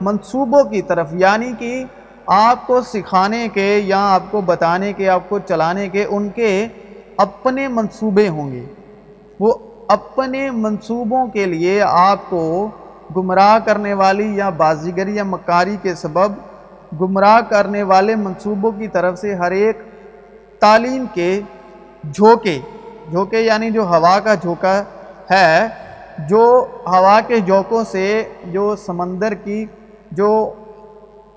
منصوبوں 0.00 0.64
کی 0.64 0.82
طرف 0.82 1.08
یعنی 1.12 1.52
کہ 1.58 1.84
آپ 2.26 2.66
کو 2.66 2.80
سکھانے 2.80 3.48
کے 3.54 3.80
یا 3.84 4.14
آپ 4.14 4.22
کو 4.30 4.40
بتانے 4.40 4.92
کے، 4.92 5.08
آپ 5.08 5.20
کو 5.28 5.38
چلانے 5.38 5.88
کے، 5.88 6.04
ان 6.04 6.28
کے 6.28 6.68
اپنے 7.16 7.68
منصوبے 7.68 8.28
ہوں 8.28 8.52
گے۔ 8.52 8.66
وہ 9.40 9.54
اپنے 9.88 10.50
منصوبوں 10.50 11.26
کے 11.26 11.46
لیے 11.46 11.82
آپ 11.82 12.18
کو 12.28 12.70
گمراہ 13.16 13.58
کرنے 13.58 13.94
والی 13.94 14.36
یا 14.36 14.48
بازیگری 14.48 15.16
یا 15.16 15.24
مکاری 15.24 15.76
کے 15.82 15.94
سبب 15.94 16.32
گمراہ 17.00 17.40
کرنے 17.40 17.82
والے 17.82 18.14
منصوبوں 18.14 18.72
کی 18.72 18.88
طرف 18.88 19.18
سے 19.18 19.34
ہر 19.34 19.50
ایک 19.50 19.78
تعلیم 20.60 21.04
کے 21.14 21.40
جھوکے 22.04 22.60
جھوکے 23.10 23.40
یعنی 23.40 23.70
جو 23.70 23.82
ہوا 23.82 24.20
کا 24.20 24.34
جھوکا 24.34 24.82
ہے، 25.30 25.68
جو 26.18 26.66
ہوا 26.86 27.20
کے 27.26 27.40
جھوکوں 27.40 27.84
سے 27.84 28.28
جو 28.44 28.76
سمندر 28.76 29.34
کی 29.34 29.66
جو 30.10 30.54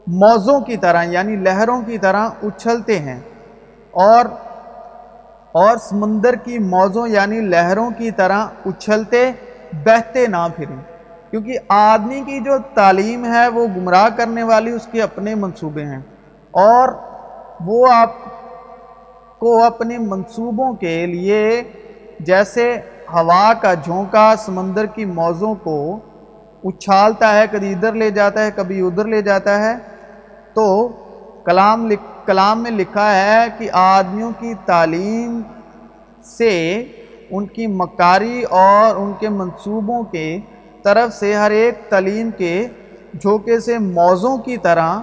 موزوں 0.08 0.60
کی 0.60 0.78
طرح 0.78 1.04
یعنی 1.04 1.36
لہروں 1.36 1.82
کی 1.82 1.98
طرح 1.98 2.30
اچھلتے 2.44 3.00
ہیں۔ 3.00 3.20
اور 3.92 4.26
اور 5.52 5.78
سمندر 5.78 6.36
کی 6.36 6.60
موزوں 6.60 7.08
یعنی 7.08 7.40
لہروں 7.40 7.90
کی 7.98 8.12
طرح 8.12 8.48
اچھلتے، 8.66 9.32
بہتے 9.74 10.28
نہ 10.28 10.48
پھریں۔ 10.56 10.76
کیونکہ 11.32 11.58
آدمی 11.70 12.22
کی 12.22 12.40
جو 12.40 12.52
تعلیم 12.74 13.26
ہے، 13.26 13.48
وہ 13.48 13.68
گمراہ 13.68 14.10
کرنے 14.16 14.44
والی، 14.44 14.72
اس 14.72 14.88
کے 14.92 15.02
اپنے 15.02 15.36
منصوبے 15.36 15.86
ہیں۔ 15.86 16.02
اور 16.52 16.90
وہ 17.62 17.88
آپ 17.94 18.10
کو 19.44 19.64
اپنے 19.64 19.98
منصوبوں 19.98 20.74
کے 20.74 21.06
لیے 21.06 21.64
جیسے 22.20 22.78
ہوا 23.14 23.54
کا 23.62 23.74
جھونکا 23.74 24.36
سمندر 24.38 24.86
کی 24.86 25.06
موزوں 25.06 25.56
کو 25.56 26.00
اچھالتا 26.64 27.40
ہے، 27.40 27.46
کبھی 27.52 27.72
ادھر 27.74 27.94
لے 27.94 28.10
جاتا 28.10 28.46
ہے، 28.46 28.50
کبھی 28.56 28.82
ادھر 28.82 29.06
لے 29.06 29.22
جاتا 29.22 29.60
ہے۔ 29.66 29.74
تو 30.54 30.88
کلام 31.46 31.88
لکھ، 31.88 32.26
کلام 32.26 32.64
میں 32.64 32.72
لکھا 32.72 33.16
ہے 33.16 33.46
کہ 33.58 33.70
آدمیوں 33.74 34.32
کی 34.40 34.54
تعلیم 34.66 35.42
سے 36.24 36.54
ان 37.32 37.46
کی 37.46 37.68
مکاری 37.68 38.44
اور 38.44 38.96
ان 38.96 39.12
کے 39.20 39.30
منصوبوں 39.30 40.04
کے 40.04 40.40
طرف 40.84 41.14
سے 41.14 41.34
ہر 41.34 41.52
ایک 41.52 41.90
تعلیم 41.90 42.30
کے 42.38 42.68
جھوکے 43.22 43.60
سے 43.60 43.78
موزوں 43.78 44.38
کی 44.38 44.58
طرح 44.58 45.00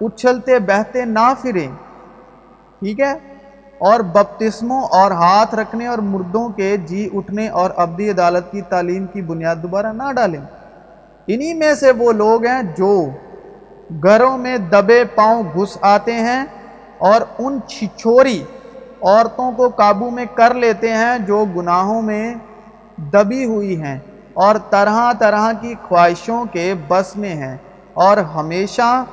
اچھلتے، 0.00 0.58
بہتے، 0.58 1.04
نہ 1.04 1.32
پھریں۔ 1.42 1.70
ٹھیک 2.78 3.00
ہے؟ 3.00 3.31
اور 3.88 4.00
بپتسموں 4.00 4.82
اور 4.90 5.10
ہاتھ 5.10 5.54
رکھنے 5.54 5.86
اور 5.86 5.98
مردوں 5.98 6.48
کے 6.48 6.76
جی 6.76 7.08
اٹھنے 7.12 7.48
اور 7.48 7.70
ابدی 7.76 8.10
عدالت 8.10 8.52
کی 8.52 8.60
تعلیم 8.62 9.06
کی 9.06 9.22
بنیاد 9.22 9.56
دوبارہ 9.62 9.92
نہ 9.92 10.12
ڈالیں۔ 10.12 10.40
انہی 11.28 11.54
میں 11.54 11.74
سے 11.74 11.90
وہ 11.90 12.12
لوگ 12.12 12.46
ہیں 12.46 12.62
جو 12.76 12.92
گھروں 14.02 14.38
میں 14.38 14.56
دبے 14.58 15.04
پاؤں 15.04 15.42
گھس 15.54 15.76
آتے 15.80 16.12
ہیں 16.12 16.44
اور 16.98 17.20
ان 17.38 17.58
چھچوری 17.66 18.42
عورتوں 19.02 19.50
کو 19.52 19.68
قابو 19.68 20.10
میں 20.10 20.24
کر 20.34 20.54
لیتے 20.54 20.90
ہیں 20.90 21.18
جو 21.18 21.44
گناہوں 21.56 22.02
میں 22.02 22.34
دبی 23.12 23.44
ہوئی 23.44 23.80
ہیں 23.82 23.98
اور 24.34 24.54
طرح 24.70 25.12
طرح 25.18 25.50
کی 25.60 25.74
خواہشوں 25.82 26.44
کے 26.52 26.74
بس 26.88 27.16
میں 27.16 27.34
ہیں 27.34 27.56
اور 27.94 28.16
ہمیشہ 28.16 29.04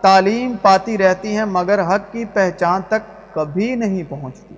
تعلیم 0.00 0.54
پاتی 0.62 0.98
رہتی 0.98 1.36
ہیں 1.36 1.44
مگر 1.44 1.80
حق 1.80 2.12
کی 2.12 2.24
پہچان 2.24 2.80
تک 2.88 3.10
کبھی 3.32 3.74
نہیں 3.74 4.02
پہنچتی۔ 4.08 4.54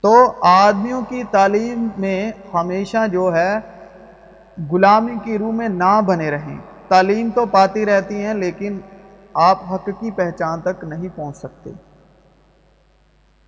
تو 0.00 0.32
آدمیوں 0.40 1.02
کی 1.08 1.22
تعلیم 1.30 1.88
میں 1.98 2.32
ہمیشہ 2.54 3.08
جو 3.12 3.36
ہے، 3.36 3.54
غلامی 4.70 5.14
کی 5.24 5.38
روح 5.38 5.52
میں 5.52 5.68
نہ 5.68 6.00
بنے 6.06 6.30
رہیں۔ 6.30 6.58
تعلیم 6.88 7.30
تو 7.34 7.46
پاتی 7.46 7.86
رہتی 7.86 8.24
ہیں، 8.24 8.34
لیکن 8.34 8.80
آپ 9.34 9.58
حق 9.72 9.88
کی 10.00 10.10
پہچان 10.10 10.60
تک 10.60 10.84
نہیں 10.84 11.08
پہنچ 11.16 11.36
سکتے۔ 11.36 11.70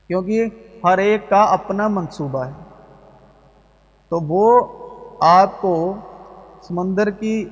کیونکہ 0.07 0.47
ہر 0.85 0.99
ایک 0.99 1.29
کا 1.29 1.43
اپنا 1.43 1.89
منصوبہ 1.89 2.47
ہے۔ 2.47 2.51
تو 4.09 4.21
وہ 4.21 4.67
آپ 5.21 5.61
کو 5.61 5.95
سمندر 6.63 7.11
کی 7.11 7.49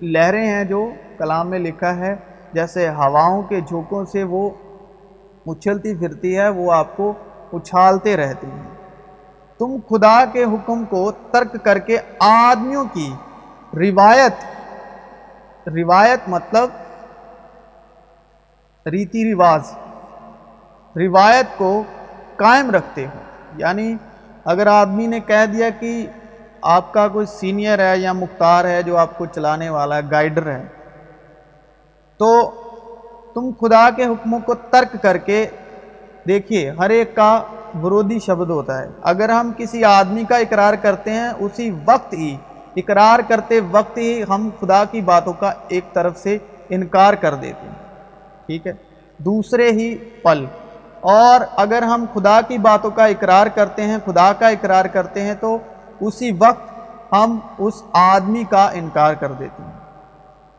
لہریں 0.00 0.46
ہیں 0.46 0.64
جو 0.64 0.90
کلام 1.18 1.50
میں 1.50 1.58
لکھا 1.58 1.96
ہے، 1.96 2.16
جیسے 2.52 2.88
ہواؤں 2.88 3.42
کے 3.42 3.60
جھوکوں 3.60 4.04
سے 4.04 4.22
وہ 4.22 4.50
اچھلتی 5.50 5.94
پھرتی 5.94 6.38
ہے، 6.38 6.48
وہ 6.48 6.72
آپ 6.72 6.96
کو 6.96 7.12
اچھالتے 7.52 8.16
رہتی 8.16 8.46
ہیں۔ 8.46 8.68
تم 9.58 9.76
خدا 9.90 10.24
کے 10.24 10.44
حکم 10.44 10.84
کو 10.84 11.12
ترک 11.12 11.64
کر 11.64 11.78
کے 11.78 11.98
آدمیوں 12.20 12.84
کی 12.92 13.14
روایت 13.74 14.32
روایت 15.68 16.20
مطلب 16.28 16.68
ریتی 18.86 19.32
رواج، 19.32 19.62
روایت 20.96 21.46
کو 21.56 21.82
قائم 22.36 22.70
رکھتے 22.70 23.06
ہو۔ 23.06 23.18
یعنی 23.56 23.96
اگر 24.44 24.66
آدمی 24.66 25.06
نے 25.06 25.20
کہہ 25.20 25.46
دیا 25.52 25.68
کہ 25.80 26.06
آپ 26.62 26.92
کا 26.92 27.08
کوئی 27.08 27.26
سینئر 27.26 27.78
ہے 27.78 27.98
یا 27.98 28.12
مختار 28.12 28.64
ہے 28.64 28.82
جو 28.82 28.96
آپ 28.96 29.18
کو 29.18 29.26
چلانے 29.26 29.68
والا 29.68 29.96
ہے، 29.96 30.00
گائیڈر 30.10 30.50
ہے، 30.50 30.64
تو 32.16 32.50
تم 33.38 33.50
خدا 33.60 33.90
کے 33.90 34.04
حکموں 34.04 34.38
کو 34.38 34.54
ترک 34.54 35.02
کر 35.02 35.16
کے 35.16 35.46
دیکھیے، 36.28 36.70
ہر 36.70 36.90
ایک 36.90 37.14
کا 37.14 37.42
ورودی 37.82 38.18
شبد 38.18 38.50
ہوتا 38.50 38.82
ہے۔ 38.82 38.88
اگر 39.02 39.28
ہم 39.28 39.52
کسی 39.56 39.84
آدمی 39.84 40.24
کا 40.24 40.36
اقرار 40.36 40.74
کرتے 40.74 41.10
ہیں، 41.10 41.28
اسی 41.38 41.70
وقت 41.70 42.14
ہی، 42.14 42.36
اقرار 42.76 43.18
کرتے 43.28 43.60
وقت 43.60 43.98
ہی 43.98 44.22
ہم 44.28 44.48
خدا 44.60 44.84
کی 44.84 45.00
باتوں 45.00 45.32
کا 45.32 45.52
ایک 45.68 45.84
طرف 45.92 46.18
سے 46.18 46.38
انکار 46.68 47.14
کر 47.14 47.34
دیتے 47.34 47.66
ہیں۔ 47.66 47.74
ٹھیک 48.46 48.66
ہے؟ 48.66 48.72
دوسرے 49.18 49.70
ہی 49.70 49.96
پل۔ 49.96 50.44
اور 51.00 51.44
اگر 51.56 51.82
ہم 51.82 52.04
خدا 52.14 52.40
کی 52.40 52.58
باتوں 52.58 52.90
کا 52.90 53.06
اقرار 53.06 53.46
کرتے 53.46 53.82
ہیں، 53.82 53.98
خدا 54.04 54.32
کا 54.32 54.48
اقرار 54.48 54.84
کرتے 54.84 55.22
ہیں، 55.22 55.34
تو 55.40 55.58
اسی 56.00 56.30
وقت 56.38 56.78
ہم 57.12 57.38
اس 57.58 57.82
آدمی 57.92 58.44
کا 58.50 58.70
انکار 58.74 59.14
کر 59.14 59.32
دیتے 59.32 59.62
ہیں۔ 59.62 59.77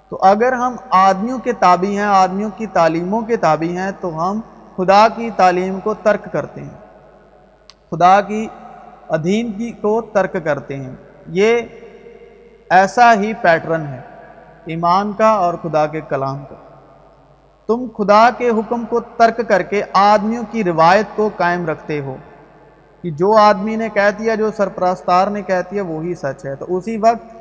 تو 0.10 0.18
اگر 0.22 0.52
ہم 0.52 0.76
آدمیوں 0.90 1.40
کے 1.40 1.54
تابع 1.54 1.92
ہیں، 1.92 2.02
آدمیوں 2.02 2.50
کی 2.58 2.68
تعلیموں 2.68 3.22
کے 3.22 3.38
تابع 3.38 3.72
ہیں، 3.72 3.92
تو 4.02 4.32
ہم 4.32 4.40
خدا 4.78 5.08
کی 5.16 5.30
تعلیم 5.36 5.80
کو 5.80 5.94
ترک 5.94 6.32
کرتے 6.32 6.62
ہیں۔ 6.62 6.78
خدا 7.92 8.22
کی 8.22 8.48
ادھین 9.10 9.52
کی 9.52 9.72
کو 9.72 10.02
ترک 10.02 10.36
کرتے 10.44 10.78
ہیں۔ 10.78 10.96
یہ 11.28 11.62
ایسا 12.70 13.14
ہی 13.14 13.34
پیٹرن 13.34 13.88
ہے، 13.88 14.02
ایمان 14.66 15.12
کا 15.18 15.30
اور 15.30 15.54
خدا 15.54 15.88
کے 15.88 16.02
کلام 16.10 16.38
کا۔ 16.50 16.56
تم 17.68 17.88
خدا 17.98 18.30
کے 18.38 18.50
حکم 18.50 18.86
کو 18.86 19.00
ترک 19.00 19.42
کر 19.48 19.62
کے 19.62 19.84
آدمیوں 19.94 20.44
کی 20.52 20.64
روایت 20.64 21.06
کو 21.16 21.30
قائم 21.38 21.66
رکھتے 21.66 22.00
ہو 22.00 22.16
کہ 23.02 23.12
جو 23.12 23.38
آدمی 23.38 23.76
نے 23.76 23.90
کہہ 23.90 24.20
دیا، 24.20 24.36
جو 24.36 24.52
سرپرستار 24.58 25.28
نے 25.28 25.42
کہہ 25.42 25.62
دیا، 25.72 25.84
وہی 25.84 26.16
سچ 26.16 26.46
ہے۔ 26.46 26.56
تو 26.56 26.78
اسی 26.78 26.98
وقت 26.98 27.39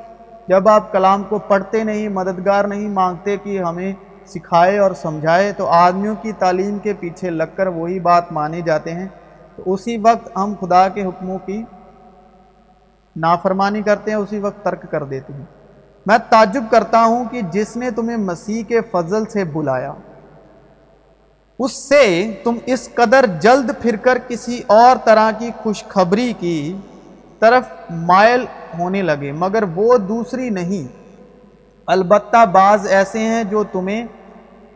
جب 0.49 0.69
آپ 0.69 0.93
کلام 0.93 1.23
کو 1.29 1.39
پڑھتے 1.39 1.85
نہیں، 1.85 2.09
مددگار 2.09 2.65
نہیں 2.65 2.89
مانگتے 2.89 3.37
کہ 3.37 3.61
ہمیں 3.61 3.93
سکھائے 4.27 4.79
اور 4.79 4.91
سمجھائے، 4.91 5.53
تو 5.53 5.67
آدمیوں 5.67 6.15
کی 6.23 6.33
تعلیم 6.33 6.79
کے 6.79 6.93
پیچھے 6.93 7.31
لگ 7.31 7.51
کر 7.57 7.67
وہی 7.67 8.01
بات 8.01 8.33
مانے 8.33 8.61
جاتے 8.61 8.95
ہیں۔ 8.95 9.07
تو 9.57 9.73
اسی 9.73 9.97
وقت 9.97 10.37
ہم 10.37 10.55
خدا 10.61 10.89
کے 10.89 11.05
حکموں 11.05 11.39
کی 11.47 11.63
نافرمانی 13.17 13.83
کرتے 13.83 14.11
ہیں، 14.11 14.19
اسی 14.19 14.39
وقت 14.39 14.65
ترک 14.65 14.91
کر 14.91 15.05
دیتے 15.05 15.33
ہیں۔ 15.33 15.45
میں 16.07 16.19
تعجب 16.29 16.65
کرتا 16.71 17.05
ہوں 17.05 17.25
کہ 17.31 17.41
جس 17.43 17.77
نے 17.77 17.91
تمہیں 17.91 18.17
مسیح 18.17 18.63
کے 18.63 18.81
فضل 18.81 19.25
سے 19.25 19.45
بلایا، 19.45 19.93
اس 21.59 21.73
سے 21.73 22.35
تم 22.45 22.57
اس 22.67 22.89
قدر 22.95 23.27
جلد 23.41 23.71
پھر 23.83 23.97
کر 23.97 24.19
کسی 24.29 24.63
اور 24.67 24.97
طرح 25.05 25.31
کی 25.39 25.51
خوشخبری 25.63 26.33
کی 26.39 26.77
طرف 27.39 27.65
مائل 27.91 28.45
ہونے 28.79 29.03
لگے، 29.03 29.33
مگر 29.33 29.63
وہ 29.75 29.99
دوسری 29.99 30.51
نہیں۔ 30.51 30.99
البتہ 31.87 32.45
بعض 32.45 32.87
ایسے 32.87 33.19
ہیں 33.19 33.45
جو 33.45 33.65
تمہیں 33.73 34.07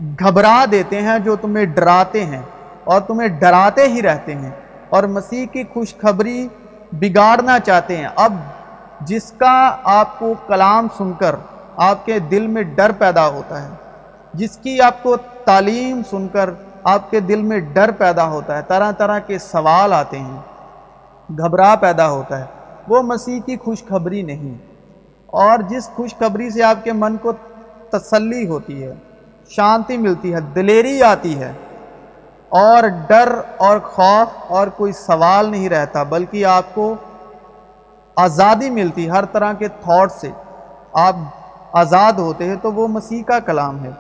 گھبرا 0.01 0.65
دیتے 0.71 1.03
ہیں، 1.03 1.19
جو 1.19 1.37
تمہیں 1.37 1.65
ڈراتے 1.65 2.25
ہیں 2.25 2.43
اور 2.85 3.01
تمہیں 3.01 3.29
ڈراتے 3.29 3.89
ہی 3.89 4.03
رہتے 4.03 4.35
ہیں۔ 4.35 4.51
اور 4.89 5.05
مسیح 5.05 5.47
کی 5.47 5.65
خوشخبری 5.73 6.49
بگاڑنا 6.93 7.61
چاہتے 7.61 7.97
ہیں۔ 7.97 8.09
اب 8.17 8.33
جس 9.01 9.33
کا 9.33 9.77
آپ 9.85 10.19
کو 10.19 10.35
کلام 10.47 10.87
سن 10.99 11.13
کر 11.13 11.37
آپ 11.77 12.07
کے 12.07 12.19
دل 12.19 12.47
میں 12.47 12.63
ڈر 12.63 12.93
پیدا 12.99 13.29
ہوتا 13.29 13.63
ہے، 13.63 13.69
جس 14.35 14.57
کی 14.57 14.81
آپ 14.81 15.03
کو 15.03 15.17
تعلیم 15.45 16.03
سن 16.11 16.29
کر 16.29 16.51
آپ 16.85 17.11
کے 17.11 17.21
دل 17.21 17.43
میں 17.43 17.61
ڈر 17.61 17.91
پیدا 17.91 18.29
ہوتا 18.29 18.57
ہے، 18.57 18.63
طرح 18.69 18.93
طرح 18.93 19.19
کے 19.19 19.39
سوال 19.39 19.93
آتے 19.93 20.19
ہیں، 20.19 20.37
گھبرا 21.39 21.75
پیدا 21.75 22.11
ہوتا 22.11 22.41
ہے۔ 22.41 22.45
وہ 22.89 23.03
مسیح 23.03 23.41
کی 23.41 23.57
خوشخبری 23.57 24.23
نہیں۔ 24.23 24.55
اور 25.27 25.59
جس 25.59 25.89
خوشخبری 25.89 26.51
سے 26.51 26.63
آپ 26.63 26.85
کے 26.85 26.93
من 26.93 27.17
کو 27.17 27.33
تسلی 27.91 28.47
ہوتی 28.47 28.83
ہے، 28.83 28.95
شانتی 29.49 29.97
ملتی 29.97 30.35
ہے، 30.35 30.41
دلیری 30.41 31.03
آتی 31.03 31.39
ہے، 31.39 31.53
اور 32.49 32.83
ڈر 33.07 33.41
اور 33.57 33.79
خوف 33.79 34.53
اور 34.53 34.67
کوئی 34.67 34.93
سوال 34.93 35.51
نہیں 35.51 35.69
رہتا، 35.69 36.03
بلکہ 36.03 36.45
آپ 36.45 36.65
کو 36.75 36.95
آزادی 38.17 38.71
ملتی 38.71 39.11
ہر 39.11 39.25
طرح 39.25 39.53
کے 39.53 39.69
تھاٹ 39.69 40.13
سے۔ 40.13 40.31
آپ 40.93 41.17
آزاد 41.73 42.13
ہوتے 42.13 42.45
ہیں 42.45 42.57
تو 42.63 42.73
وہ 42.73 42.89
مسیح 42.89 43.23
کا 43.23 43.39
کلام 43.39 43.85
ہے۔ 43.85 43.91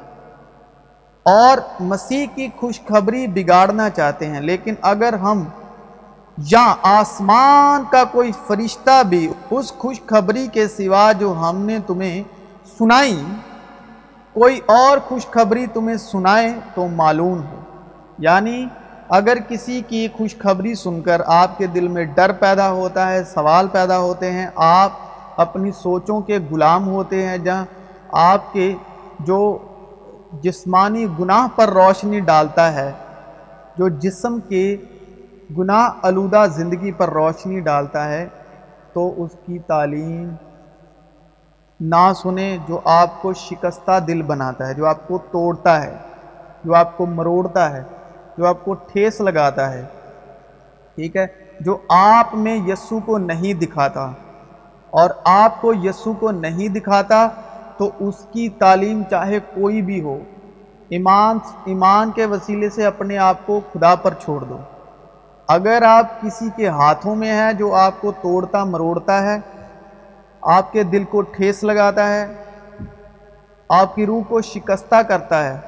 اور 1.22 1.58
مسیح 1.80 2.26
کی 2.34 2.48
خوشخبری 2.60 3.26
بگاڑنا 3.26 3.90
چاہتے 3.90 4.26
ہیں، 4.26 4.40
لیکن 4.40 4.74
اگر 4.82 5.12
ہم 5.12 5.44
یا 6.38 6.74
آسمان 6.82 7.84
کا 7.90 8.04
کوئی 8.04 8.32
فرشتہ 8.46 9.02
بھی 9.08 9.32
اس 9.50 9.72
خوشخبری 9.72 10.46
کے 10.46 10.68
سوا 10.68 11.12
جو 11.12 11.32
ہم 11.32 11.56
نے 11.56 11.78
تمہیں 11.86 12.22
سنائی، 12.78 13.24
کوئی 14.32 14.60
اور 14.66 14.98
خوشخبری 14.98 15.66
تمہیں 15.66 15.96
سنائے 15.96 16.54
تو 16.74 16.86
معلوم 16.86 17.38
ہو۔ 17.38 17.56
یعنی 18.18 18.66
اگر 19.08 19.38
کسی 19.48 19.82
کی 19.88 20.08
خوشخبری 20.12 20.74
سن 20.74 21.00
کر 21.00 21.22
آپ 21.26 21.58
کے 21.58 21.66
دل 21.66 21.88
میں 21.88 22.04
ڈر 22.04 22.32
پیدا 22.32 22.70
ہوتا 22.70 23.10
ہے، 23.10 23.24
سوال 23.24 23.68
پیدا 23.68 23.98
ہوتے 23.98 24.30
ہیں، 24.30 24.46
آپ 24.56 24.90
اپنی 25.36 25.72
سوچوں 25.72 26.20
کے 26.20 26.38
غلام 26.50 26.88
ہوتے 26.88 27.26
ہیں، 27.26 27.38
جہاں 27.38 27.64
آپ 28.12 28.52
کے 28.52 28.74
جو 29.20 29.58
جسمانی 30.42 31.06
گناہ 31.20 31.46
پر 31.56 31.68
روشنی 31.68 32.20
ڈالتا 32.20 32.72
ہے، 32.72 32.92
جو 33.78 33.88
جسم 33.88 34.40
کے 34.40 34.76
گناہ 35.58 35.90
آلودہ 36.02 36.44
زندگی 36.52 36.92
پر 36.92 37.10
روشنی 37.10 37.60
ڈالتا 37.60 38.08
ہے، 38.08 38.28
تو 38.92 39.24
اس 39.24 39.30
کی 39.46 39.58
تعلیم 39.58 40.34
نہ 41.80 42.12
سنیں 42.16 42.58
جو 42.68 42.80
آپ 42.84 43.22
کو 43.22 43.32
شکستہ 43.32 43.98
دل 44.00 44.22
بناتا 44.22 44.68
ہے، 44.68 44.74
جو 44.74 44.86
آپ 44.86 45.08
کو 45.08 45.18
توڑتا 45.18 45.82
ہے، 45.82 45.96
جو 46.64 46.74
آپ 46.74 46.96
کو 46.96 47.06
مروڑتا 47.06 47.76
ہے، 47.76 47.82
جو 48.38 48.46
آپ 48.46 48.64
کو 48.64 48.74
ٹھیس 48.74 49.20
لگاتا 49.20 49.72
ہے۔ 49.72 49.84
ٹھیک 50.94 51.16
ہے؟ 51.16 51.26
جو 51.60 51.78
آپ 51.88 52.34
میں 52.34 52.56
یسو 52.56 53.00
کو 53.00 53.18
نہیں 53.18 53.54
دکھاتا 53.54 54.10
اور 54.90 55.10
آپ 55.24 55.60
کو 55.60 55.74
یسو 55.74 56.12
کو 56.12 56.30
نہیں 56.30 56.68
دکھاتا، 56.68 57.28
تو 57.76 57.90
اس 58.00 58.26
کی 58.32 58.48
تعلیم 58.48 59.02
چاہے 59.10 59.38
کوئی 59.54 59.82
بھی 59.82 60.02
ہو، 60.02 60.18
ایمان 60.88 61.38
ایمان 61.64 62.10
کے 62.10 62.26
وسیلے 62.26 62.70
سے 62.70 62.86
اپنے 62.86 63.18
آپ 63.18 63.36
کو 63.46 63.60
خدا 63.72 63.94
پر 63.94 64.14
چھوڑ 64.14 64.44
دو۔ 64.44 64.58
اگر 65.48 65.82
آپ 65.82 66.20
کسی 66.20 66.48
کے 66.56 66.68
ہاتھوں 66.68 67.14
میں 67.14 67.32
ہیں 67.32 67.52
جو 67.52 67.74
آپ 67.74 68.00
کو 68.00 68.12
توڑتا 68.12 68.64
مروڑتا 68.64 69.22
ہے، 69.22 69.36
آپ 70.42 70.72
کے 70.72 70.82
دل 70.82 71.04
کو 71.04 71.22
ٹھیس 71.22 71.62
لگاتا 71.64 72.08
ہے، 72.08 72.26
آپ 73.68 73.94
کی 73.94 74.06
روح 74.06 74.22
کو 74.28 74.40
شکستہ 74.40 75.02
کرتا 75.02 75.44
ہے، 75.44 75.58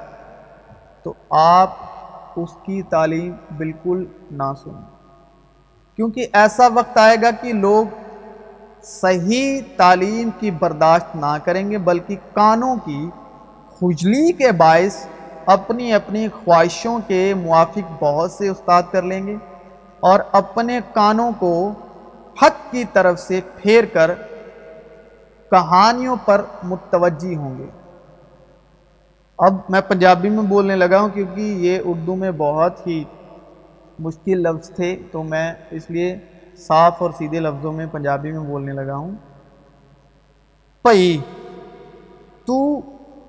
تو 1.03 1.13
آپ 1.31 1.71
اس 2.37 2.51
کی 2.63 2.83
تعلیم 2.83 3.33
بالکل 3.57 4.05
نہ 4.31 4.53
سنیں۔ 4.63 4.83
کیونکہ 5.97 6.27
ایسا 6.33 6.67
وقت 6.75 6.99
آئے 6.99 7.17
گا 7.23 7.31
کہ 7.31 7.53
لوگ 7.53 7.85
صحیح 8.83 9.61
تعلیم 9.77 10.31
کی 10.41 10.51
برداشت 10.51 11.17
نہ 11.17 11.37
کریں 11.45 11.71
گے، 11.71 11.79
بلکہ 11.79 12.17
کانوں 12.33 12.77
کی 12.85 13.09
خجلی 13.79 14.33
کے 14.33 14.53
باعث 14.53 15.07
اپنی 15.47 15.93
اپنی 15.93 16.29
خواہشوں 16.29 16.99
کے 17.07 17.35
موافق 17.35 17.93
بہت 18.01 18.31
سے 18.33 18.49
استاد 18.49 18.83
کر 18.91 19.03
لیں 19.03 19.27
گے۔ 19.27 19.37
اور 20.05 20.21
اپنے 20.33 20.79
کانوں 20.95 21.31
کو 21.38 21.53
حق 22.43 22.57
کی 22.71 22.85
طرف 22.93 23.19
سے 23.21 23.40
پھیر 23.57 23.85
کر 23.93 24.11
کہانیوں 25.51 26.17
پر 26.25 26.43
متوجہ 26.62 27.35
ہوں 27.37 27.59
گے۔ 27.59 27.67
اب 29.38 29.55
میں 29.69 29.81
پنجابی 29.81 30.29
میں 30.29 30.43
بولنے 30.43 30.77
لگا 30.77 31.01
ہوں 31.01 31.09
کیونکہ 31.09 31.40
یہ 31.40 31.79
اردو 31.85 32.14
میں 32.14 32.31
بہت 32.37 32.87
ہی 32.87 33.03
مشکل 33.99 34.43
لفظ 34.43 34.71
تھے، 34.71 34.97
تو 35.12 35.23
میں 35.23 35.53
اس 35.71 35.90
لیے 35.90 36.17
صاف 36.59 37.03
اور 37.03 37.11
سیدھے 37.19 37.40
لفظوں 37.40 37.73
میں 37.73 37.87
پنجابی 37.93 38.33
میں 38.33 38.40
بولنے 38.40 38.73
لگا 38.73 38.97
ہوں۔ 38.97 39.11
پئی، 40.85 41.19
تو 42.47 42.81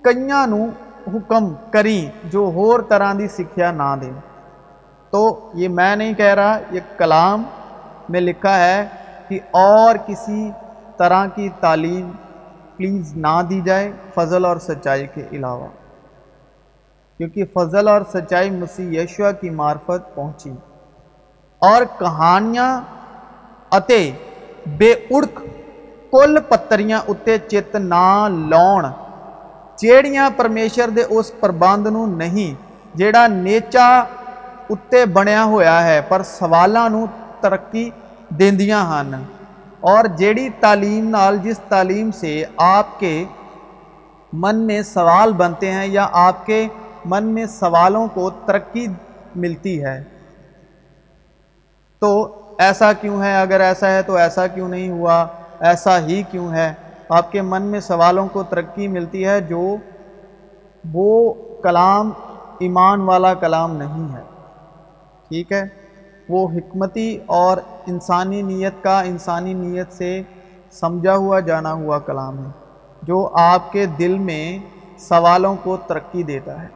کنیا 0.04 0.46
نو 0.46 0.66
حکم 1.08 1.54
کری 1.72 2.00
جو 2.24 2.52
ہور 2.56 2.80
طرح 2.80 3.14
دی 3.20 3.28
سکھیا 3.28 3.72
نہ 3.72 3.96
دیں 4.02 4.12
تو 5.15 5.51
یہ 5.55 5.69
میں 5.69 5.95
نہیں 5.97 6.15
کہہ 6.15 6.35
رہا 6.35 6.59
یہ 6.73 6.81
کلام 6.97 7.43
میں 8.09 8.21
لکھا 8.21 8.57
ہے 8.59 8.87
کہ 9.29 9.39
اور 9.57 9.97
کسی 10.07 10.51
طرح 10.99 11.27
کی 11.35 11.49
تعلیم 11.61 12.11
پلیز 12.77 13.17
نہ 13.17 13.41
دی 13.51 13.61
جائے 13.61 13.91
فضل 14.15 14.45
اور 14.45 14.57
سچائی 14.61 15.07
کے 15.15 15.23
علاوہ 15.33 15.67
کیونکہ 17.21 17.45
فضل 17.53 17.89
اور 17.89 18.03
سچائی 18.13 18.51
مسیح 18.51 19.01
یشوا 19.01 19.31
کی 19.33 19.51
معرفت 19.53 20.15
پہنچی 20.15 20.51
اور 21.63 21.85
کہانیاں 21.99 22.71
اتے 23.73 24.01
بے 24.79 24.93
اڑک 25.11 25.41
کل 26.13 26.41
پتریاں 26.49 27.01
اتے 27.09 27.39
چت 27.49 27.75
نہ 27.77 28.29
لاؤن 28.49 28.91
ਜਿਹੜੀਆਂ 29.79 30.31
ਪਰਮੇਸ਼ਰ 30.31 30.91
ਦੇ 30.91 31.05
ਉਸ 31.11 31.31
ਪ੍ਰਬੰਧ 31.41 31.89
ਨੂੰ 31.89 32.09
ਨਹੀਂ 32.17 32.55
ਜਿਹੜਾ 32.95 33.27
ਨੇਚਾ 33.29 33.87
ਉੱਤੇ 34.72 35.06
ਬਣਿਆ 35.06 35.44
ਹੋਇਆ 35.46 35.80
ਹੈ، 35.82 36.00
ਪਰ 36.02 36.24
ਸਵਾਲਾਂ 36.24 36.90
ترقی 36.90 37.08
ਤਰੱਕੀ 37.42 37.92
ਦਿੰਦੀਆਂ 38.34 38.84
ਹਨ। 38.86 39.24
اور 39.82 40.08
جیڑی 40.18 40.48
تعلیم 40.60 41.10
نال 41.10 41.38
جس 41.38 41.60
تعلیم 41.70 42.12
سے 42.12 42.44
آپ 42.58 43.00
کے 43.00 43.14
من 44.34 44.56
میں 44.68 44.82
سوال 44.84 45.34
بنتے 45.34 45.72
ہیں 45.72 45.86
یا 45.88 46.08
آپ 46.12 46.46
کے 46.46 46.68
من 47.06 47.24
میں 47.24 47.46
سوالوں 47.46 48.08
کو 48.14 48.30
ترقی 48.46 48.88
ملتی 49.36 49.84
ہے 49.84 50.04
تو 52.02 52.10
ایسا 52.60 52.92
کیوں 52.94 53.22
ہے 53.24 53.36
اگر 53.42 53.60
ایسا 53.60 53.92
ہے 53.92 54.02
تو 54.02 54.16
ایسا 54.16 54.48
کیوں 54.48 54.70
نہیں 54.70 54.90
ہوا 54.90 55.26
ایسا 55.60 55.98
ہی 56.00 56.22
کیوں 56.32 56.52
ہے 56.54 56.74
آپ 57.10 57.32
کے 57.32 57.42
من 57.42 57.62
میں 57.62 57.80
سوالوں 57.80 58.28
کو 58.28 58.44
ترقی 58.44 58.88
ملتی 58.88 59.26
ہے 59.26 59.40
جو 59.42 59.76
وہ 60.84 61.34
کلام 61.64 62.12
ایمان 62.60 63.02
والا 63.02 63.34
کلام 63.34 63.76
نہیں 63.78 64.14
ہے 64.14 64.22
ٹھیک 65.28 65.52
ہے؟ 65.52 65.64
وہ 66.30 66.48
حکمتی 66.48 67.18
اور 67.26 67.58
انسانی 67.88 68.42
نیت 68.42 68.84
کا 68.84 69.00
انسانی 69.02 69.54
نیت 69.54 69.94
سے 69.94 70.22
سمجھا 70.72 71.16
ہوا، 71.16 71.40
جانا 71.40 71.74
ہوا 71.74 72.00
کلام 72.00 72.38
ہے، 72.40 72.50
جو 73.02 73.30
آپ 73.34 73.72
کے 73.72 73.86
دل 73.86 74.18
میں 74.18 74.60
سوالوں 74.98 75.56
کو 75.64 75.78
ترقی 75.88 76.24
دیتا 76.24 76.62
ہے۔ 76.62 76.68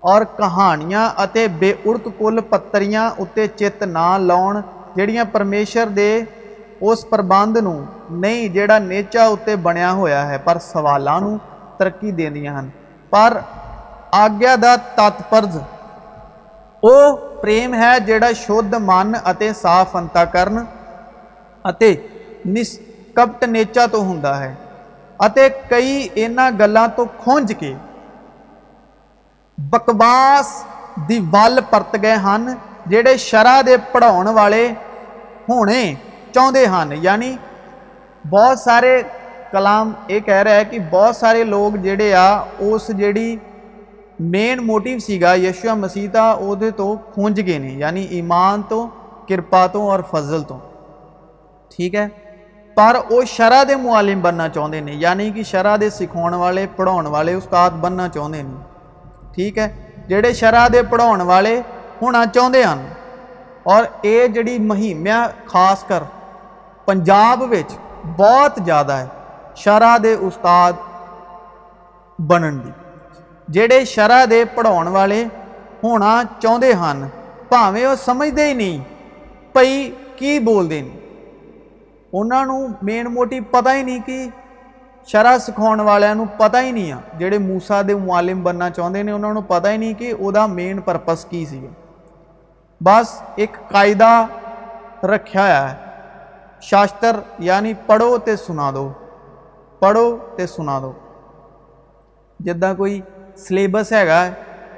اور 0.00 0.22
کہانیاں 0.36 1.08
اتے 1.16 1.48
بے 1.48 1.72
ارت 1.84 2.08
کل 2.18 2.40
پتریاں 2.40 3.10
اتے 3.18 3.46
چت 3.46 3.82
نہ 3.82 4.18
لاؤن 4.20 4.56
جڑیاں 4.96 5.24
پرمیشر 5.32 5.88
دے 5.88 6.22
اس 6.80 7.08
پربند 7.10 7.56
نو 7.56 7.80
نہیں 8.10 8.48
جیڑا 8.48 8.78
نیچا 8.78 9.24
اتے 9.26 9.56
بنیا 9.56 9.92
ہویا 9.92 10.28
ہے، 10.28 10.38
پر 10.44 10.58
سوالاں 10.58 11.20
نو 11.20 11.36
ترقی 11.78 12.10
دیندیاں 12.10 12.58
ہن۔ 12.58 12.68
پر 13.10 13.38
آگیا 14.12 14.54
دا 14.62 14.76
تاتپرز 14.94 15.56
او 16.82 16.94
پرم 17.44 17.74
ہے 17.74 17.92
جہاں 18.06 18.32
شدھ 18.36 18.74
منت 18.80 19.42
صاف 19.54 19.96
انتا 19.96 20.24
کرنس 20.34 20.68
کپٹ 23.14 23.42
نیچا 23.46 23.84
تو 23.86 23.98
ہوں 24.02 24.20
کئی 25.68 25.90
یہاں 26.16 26.50
گلوں 26.60 26.86
تو 26.96 27.04
کجھ 27.24 27.52
کے 27.58 27.72
بکواس 29.58 30.48
دی 31.08 31.18
بل 31.30 31.54
پرت 31.70 31.92
گئے 32.02 32.16
ہیں 32.24 32.54
جہے 32.88 33.16
شرح 33.18 33.60
کے 33.66 33.76
پڑھاؤن 33.92 34.28
والے 34.34 34.64
ہونے 35.48 35.82
چاہتے 36.34 36.62
ہیں 36.66 36.96
یعنی 36.98 37.30
بہت 38.24 38.58
سارے 38.58 38.94
کلام 39.50 39.92
یہ 40.08 40.20
کہہ 40.20 40.42
رہا 40.44 40.54
ہے 40.54 40.64
کہ 40.64 40.78
بہت 40.90 41.16
سارے 41.16 41.44
لوگ 41.46 41.76
جڑے 41.82 42.12
آ 42.16 42.28
اس 42.60 42.88
جیڑی 42.98 43.36
مین 44.18 44.66
موٹو 44.66 44.98
سا 44.98 45.34
یشوا 45.34 45.74
مسیح 45.74 46.16
وہ 46.78 46.94
خونج 47.14 47.40
گئے 47.46 47.70
یعنی 47.72 48.02
ایمان 48.10 48.62
تو 48.68 48.86
کرپا 49.28 49.66
تو 49.66 49.90
اور 49.90 50.00
فضل 50.10 50.42
تو 50.42 50.58
ٹھیک 51.70 51.94
ہے 51.94 52.06
پر 52.76 52.96
وہ 53.10 53.22
شرح 53.26 53.62
کے 53.64 53.76
مالم 53.76 54.20
بننا 54.20 54.48
چاہتے 54.48 54.80
ہیں 54.80 54.94
یعنی 54.94 55.30
کہ 55.30 55.42
شرح 55.42 55.76
سے 55.80 55.90
سکھاؤ 55.90 56.38
والے 56.38 56.66
پڑھاؤ 56.76 57.02
والے 57.10 57.34
استاد 57.34 57.70
بننا 57.80 58.08
چاہتے 58.08 58.38
ہیں 58.38 59.32
ٹھیک 59.34 59.58
ہے 59.58 59.68
جہے 60.08 60.32
شرح 60.32 60.66
کے 60.72 60.82
پڑھاؤ 60.82 61.26
والے 61.26 61.60
ہونا 62.02 62.24
چاہتے 62.34 62.62
ہیں 62.64 62.88
اور 63.62 63.84
یہ 64.02 64.26
جڑی 64.26 64.58
مہم 64.60 65.06
ہے 65.06 65.22
خاص 65.46 65.84
کر 65.84 66.02
پنجاب 66.84 67.42
بہت 68.16 68.58
زیادہ 68.64 69.04
شرح 69.56 69.96
کے 70.02 70.12
استاد 70.20 70.72
بننے 72.18 72.83
جہے 73.48 73.84
شرح 73.84 74.24
کے 74.30 74.44
پڑھاؤ 74.54 74.82
والے 74.92 75.24
ہونا 75.82 76.22
چاہتے 76.40 76.72
ہیں 76.72 77.08
پاویں 77.48 77.86
وہ 77.86 77.94
سمجھتے 78.04 78.48
ہی 78.48 78.54
نہیں 78.54 78.78
پائی 79.52 79.90
کی 80.16 80.38
بولتے 80.38 80.80
ہیں 80.80 80.98
انہوں 82.12 82.68
میم 82.82 83.12
موٹی 83.14 83.40
پتا 83.50 83.74
ہی 83.74 83.82
نہیں 83.82 84.00
کہ 84.06 84.26
شرح 85.08 85.38
سکھاؤ 85.38 85.74
والوں 85.84 86.24
پتا 86.38 86.60
ہی 86.62 86.70
نہیں 86.70 86.92
آ 86.92 86.98
جڑے 87.18 87.38
موسا 87.38 87.80
دے 87.88 87.94
مالم 87.94 88.42
بننا 88.42 88.70
چاہتے 88.70 89.02
ہیں 89.02 89.12
انہوں 89.12 89.42
پتا 89.48 89.70
ہی 89.72 89.76
نہیں 89.76 89.94
کہ 89.94 90.14
وہ 90.14 90.46
مین 90.46 90.80
پرپس 90.80 91.24
کی 91.24 91.44
سب 91.46 91.66
بس 92.80 93.20
ایک 93.36 93.56
قاعدہ 93.68 94.26
رکھا 95.04 95.46
ہے 95.48 95.74
شاشتر 96.60 97.16
یعنی 97.38 97.72
پڑھو 97.86 98.16
تو 98.18 98.36
سنا 98.36 98.70
دو 98.70 98.88
پڑھو 99.78 100.06
تو 100.36 100.46
سنا 100.46 100.78
دو 100.78 100.92
جی 102.40 102.52
سلیبس 103.36 103.92
ہے 103.92 104.06
گا 104.06 104.28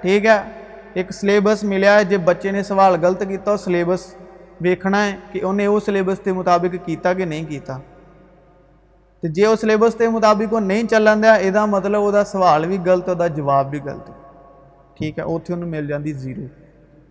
ٹھیک 0.01 0.27
ہے 0.27 0.39
ایک 0.95 1.13
سلیبس 1.13 1.65
ملیا 1.65 1.99
ہے 1.99 2.05
جب 2.05 2.21
بچے 2.25 2.51
نے 2.51 2.63
سوال 2.63 2.95
غلط 3.03 3.23
کیتا 3.29 3.51
ہو 3.51 3.57
سلیبس 3.57 4.07
بیکھنا 4.61 5.05
ہے 5.07 5.17
کہ 5.33 5.41
انہیں 5.45 5.67
وہ 5.69 5.81
سلیبس 5.81 6.21
تے 6.21 6.33
مطابق 6.33 6.75
کیتا 6.87 7.13
کہ 7.13 7.25
نہیں 7.25 7.45
کیتا 7.45 7.79
تو 9.23 9.29
جی 9.29 9.47
وہ 9.47 9.57
سلیبس 9.57 9.95
تے 9.95 10.09
مطابق 10.09 10.53
وہ 10.53 10.61
نہیں 10.61 10.89
چلن 10.89 11.23
دیا 11.23 11.33
ایدہ 11.35 11.65
مطلب 11.67 12.03
وہ 12.03 12.23
سوال 12.27 12.67
بھی 12.67 12.79
غلط 12.87 13.09
ہو 13.09 13.15
دا 13.15 13.27
جواب 13.27 13.71
بھی 13.71 13.81
غلط 13.81 14.09
ہو 14.09 14.15
ٹھیک 14.97 15.19
ہے 15.19 15.25
وہ 15.25 15.39
تھی 15.39 15.55
انہوں 15.55 15.71
مل 15.71 15.87
جان 15.87 16.05
دی 16.05 16.13
زیرو 16.15 16.47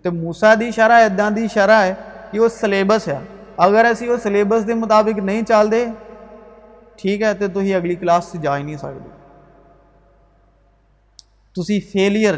تو 0.06 0.12
موسیٰ 0.12 0.54
دی 0.60 0.72
شرعہ 0.72 1.00
ہے 1.00 1.06
ادا 1.06 1.30
دی 1.36 1.48
شرعہ 1.54 1.84
ہے 1.84 1.94
کہ 2.32 2.40
وہ 2.40 2.48
سلیبس 2.52 3.08
ہے 3.08 3.20
اگر 3.58 3.86
ایسی 3.86 4.08
وہ 4.10 4.18
سلیبس 4.24 4.68
دے 4.68 4.74
مطابق 4.76 5.20
نہیں 5.20 5.44
چال 5.44 5.72
دے 5.72 5.86
ٹھیک 6.98 7.22
ہے 7.22 7.34
تو 7.34 7.60
ہی 7.60 7.74
اگلی 7.74 7.96
کلاس 7.96 8.34
جا 8.42 8.58
ہی 8.58 8.64
نہیں 8.64 8.78
سو 8.78 8.88
تو 11.56 11.64
فیلیئر 11.92 12.36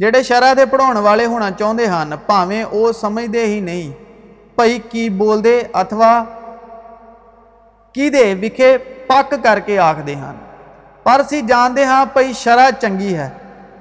جہے 0.00 0.22
شرح 0.22 0.52
کے 0.54 0.64
پڑھاؤن 0.66 0.96
والے 0.96 1.26
ہونا 1.26 1.50
چاہتے 1.50 1.86
ہیں 1.86 2.16
پاویں 2.26 2.64
وہ 2.64 2.90
سمجھتے 2.92 3.44
ہی 3.46 3.60
نہیں 3.60 3.90
پائی 4.56 4.78
کی 4.88 5.08
بولتے 5.20 5.60
اتوا 5.72 6.12
کی 7.94 8.10
پک 9.06 9.34
کر 9.44 9.58
کے 9.58 9.78
آخر 9.78 10.08
ہیں 10.08 10.32
پر 11.04 11.22
اس 12.20 12.36
شرح 12.36 12.68
چنگی 12.80 13.14
ہے 13.16 13.28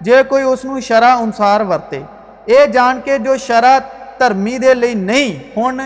جی 0.02 0.12
کوئی 0.30 0.44
اس 0.44 0.62
کو 0.62 0.80
شرح 0.80 1.16
انسار 1.18 1.62
ورتے 1.62 2.02
یہ 2.48 2.66
جان 2.74 3.00
کے 3.06 3.18
جو 3.18 3.36
شرح 3.38 3.78
دھرمی 4.20 4.58
دل 4.58 4.86
نہیں 4.98 5.38
ہوں 5.56 5.80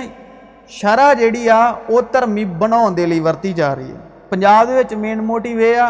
شرح 0.72 1.14
جہی 1.14 1.50
آ 1.50 1.62
وہ 1.90 2.02
دھرمی 2.14 2.46
بناؤ 2.60 2.94
کے 2.96 3.06
لی 3.06 3.20
و 3.22 3.52
جا 3.56 3.76
رہی 3.76 3.92
ہے 3.92 3.98
پنجاب 4.30 4.70
مین 4.98 5.24
موٹو 5.24 5.60
یہ 5.60 5.78
آ 5.78 5.90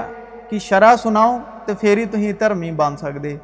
ਕਿ 0.50 0.58
ਸ਼ਰਾ 0.58 0.94
ਸੁਣਾਓ 0.96 1.40
ਤੇ 1.66 1.74
ਫੇਰ 1.74 1.98
ਹੀ 1.98 2.04
ਤੁਸੀਂ 2.06 2.34
ਧਰਮੀ 2.34 2.70
ਬਣ 2.72 2.96
ਸਕਦੇ 2.96 3.38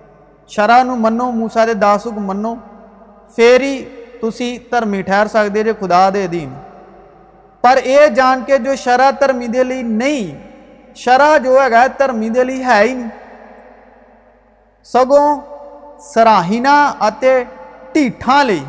ਸ਼ਰਾ 0.51 0.83
ਨੂੰ 0.83 0.99
ਮੰਨੋ 0.99 1.31
موسی 1.33 1.66
ਦੇ 1.66 1.75
ਦਾਸ 1.77 2.07
ਹੁਕਮ 2.07 2.25
ਮੰਨੋ 2.25 2.57
ਫੇਰ 3.38 3.62
ਹੀ 3.62 3.83
ਤੁਸੀਂ 4.21 4.59
ਧਰਮੀ 4.71 5.03
ਠਹਿਰ 5.03 5.29
ਸਕਦੇ 5.29 5.62
ਜੇ 5.62 5.73
ਖੁਦਾ 5.73 6.09
ਦੇ 6.11 6.25
ਅਧੀਨ 6.25 6.51
ਪਰ 7.64 7.79
ਇਹ 7.79 8.09
ਜਾਣ 8.11 8.40
ਕੇ 8.40 8.59
ਜੋ 8.59 8.75
ਸ਼ਰਾ 8.77 9.11
ਧਰਮੀ 9.12 9.49
ਦੇ 9.49 9.64
ਲਈ 9.64 9.83
ਨਹੀਂ 9.83 10.35
ਸ਼ਰਾ 10.97 11.37
ਜੋ 11.38 11.61
ਹੈਗਾ 11.61 11.87
ਧਰਮੀ 11.88 12.31
ਦੇ 12.31 12.45
ਲਈ 12.45 12.62
ਹੈ 12.62 12.83
ਹੀ 12.83 12.95
ਨਹੀਂ 12.95 13.09
ਸਗੋਂ 14.87 15.40
ਸਰਾਹੀਨਾ 16.05 16.75
ਅਤੇ 17.09 17.45
ਢੀਠਾਂ 17.95 18.45
ਲਈ 18.45 18.62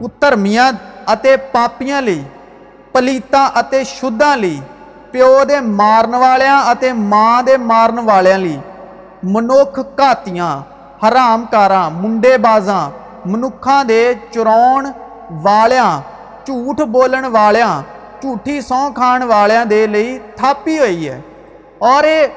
ਉਤਰਮੀਆਂ 0.00 0.72
ਅਤੇ 1.12 1.36
ਪਾਪੀਆਂ 1.52 2.02
ਲਈ 2.02 2.24
ਪਲੀਤਾਂ 2.94 3.48
ਅਤੇ 3.60 3.82
ਸ਼ੁੱਧਾਂ 3.84 4.36
ਲਈ 4.36 4.60
ਪਿਓ 5.12 5.44
ਦੇ 5.44 5.60
ਮਾਰਨ 5.60 6.16
ਵਾਲਿਆਂ 6.16 6.60
ਅਤੇ 6.72 6.92
ਮਾਂ 6.92 7.42
ਦੇ 7.42 7.56
ਮਾਰਨ 7.56 8.00
ਵਾਲਿਆਂ 8.00 8.38
ਲਈ 8.38 8.58
ਮਨੁੱਖ 9.24 9.78
ਘਾਤੀਆਂ 10.00 10.50
ਹਰਾਮਕਾਰਾਂ 11.04 11.90
ਮੁੰਡੇਬਾਜ਼ਾਂ 11.90 12.90
ਮਨੁੱਖਾਂ 13.26 13.84
ਦੇ 13.84 14.14
ਚੁਰਾਉਣ 14.32 14.92
ਵਾਲਿਆਂ 15.42 16.00
ਝੂਠ 16.46 16.82
ਬੋਲਣ 16.82 17.28
ਵਾਲਿਆਂ 17.28 17.82
ਝੂਠੀ 18.22 18.60
ਸੌਂ 18.60 18.90
ਖਾਣ 18.90 19.24
ਵਾਲਿਆਂ 19.24 19.64
ਦੇ 19.66 19.86
ਲਈ 19.86 20.18
ਥਾਪੀ 20.36 20.78
ਹੋਈ 20.78 21.08
ਹੈ 21.08 21.20
ਔਰ 21.82 22.04
ਇਹ 22.04 22.28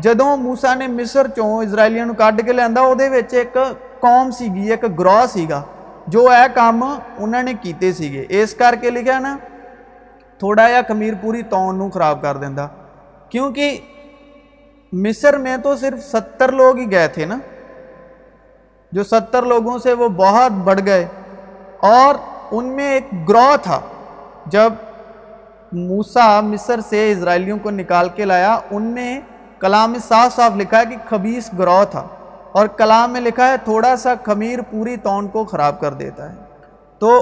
ਜਦੋਂ 0.00 0.36
موسی 0.36 0.76
ਨੇ 0.78 0.86
ਮਿਸਰ 0.86 1.28
ਚੋਂ 1.28 1.62
ਇਜ਼ਰਾਈਲੀਆਂ 1.62 2.06
ਨੂੰ 2.06 2.14
ਕੱਢ 2.14 2.40
ਕੇ 2.40 2.52
ਲਿਆਂਦਾ 2.52 2.80
ਉਹਦੇ 2.80 3.08
ਵਿੱਚ 3.08 3.34
ਇੱਕ 3.34 3.58
ਕੌਮ 4.02 4.30
ਸੀਗੀ 4.30 4.70
ਇੱਕ 4.72 4.86
ਗਰੋਹ 4.86 5.26
ਸੀਗਾ 5.26 5.62
ਜੋ 6.08 6.28
ਇਹ 6.32 6.48
ਕੰਮ 6.48 6.82
ਉਹਨਾਂ 7.18 7.42
ਨੇ 7.44 7.54
ਕੀਤੇ 7.54 7.92
ਸੀਗੇ 7.92 8.26
ਇਸ 8.30 8.54
ਕਰਕੇ 8.54 8.90
ਲਿਖਿਆ 8.90 9.18
ਨਾ 9.18 9.36
ਥੋੜਾ 10.43 10.67
ਜਿਹਾ 10.69 10.81
ਖਮੀਰ 10.81 11.15
ਪੂਰੀ 11.15 11.41
ਤੌਣ 11.41 11.75
ਨੂੰ 11.75 11.91
ਖਰਾਬ 11.91 12.21
ਕਰ 12.21 12.37
ਦਿੰਦਾ। 12.37 12.69
ਕਿਉਂਕਿ 13.29 13.79
مصر 14.93 15.37
میں 15.37 15.57
تو 15.57 15.75
صرف 15.75 16.03
ستر 16.03 16.51
لوگ 16.51 16.77
ہی 16.77 16.91
گئے 16.91 17.07
تھے 17.07 17.25
نا 17.25 17.37
جو 18.91 19.03
ستر 19.03 19.43
لوگوں 19.43 19.77
سے 19.77 19.93
وہ 19.93 20.07
بہت 20.07 20.51
بڑھ 20.51 20.81
گئے 20.85 21.05
اور 21.79 22.15
ان 22.51 22.65
میں 22.65 22.91
ایک 22.91 23.29
گروہ 23.29 23.55
تھا 23.61 23.79
جب 24.45 24.73
موسیٰ 25.71 26.41
مصر 26.43 26.79
سے 26.89 27.11
اسرائیلیوں 27.11 27.57
کو 27.59 27.71
نکال 27.71 28.09
کے 28.09 28.25
لایا 28.25 28.59
ان 28.71 28.83
نے 28.83 29.19
کلام 29.59 29.91
میں 29.91 29.99
صاف 29.99 30.35
صاف 30.35 30.51
لکھا 30.55 30.79
ہے 30.79 30.85
کہ 30.85 30.97
خبیص 31.09 31.49
گروہ 31.57 31.83
تھا 31.91 32.07
اور 32.51 32.67
کلام 32.67 33.11
میں 33.11 33.21
لکھا 33.21 33.47
ہے 33.47 33.57
تھوڑا 33.63 33.95
سا 33.95 34.13
خمیر 34.23 34.61
پوری 34.61 34.97
تون 34.97 35.27
کو 35.27 35.45
خراب 35.45 35.79
کر 35.79 35.93
دیتا 35.93 36.31
ہے 36.31 36.35
تو 36.99 37.15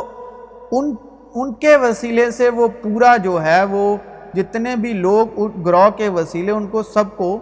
ان 0.71 0.95
ان 1.35 1.53
کے 1.53 1.75
وسیلے 1.75 2.31
سے 2.31 2.49
وہ 2.49 2.67
پورا 2.81 3.17
جو 3.17 3.43
ہے 3.43 3.63
وہ 3.63 3.97
جتنے 4.33 4.75
بھی 4.75 4.93
لوگ 4.93 5.47
گروہ 5.61 5.89
کے 5.89 6.09
وسیلے 6.09 6.51
ان 6.51 6.67
کو 6.67 6.83
سب 6.83 7.03
کو 7.15 7.39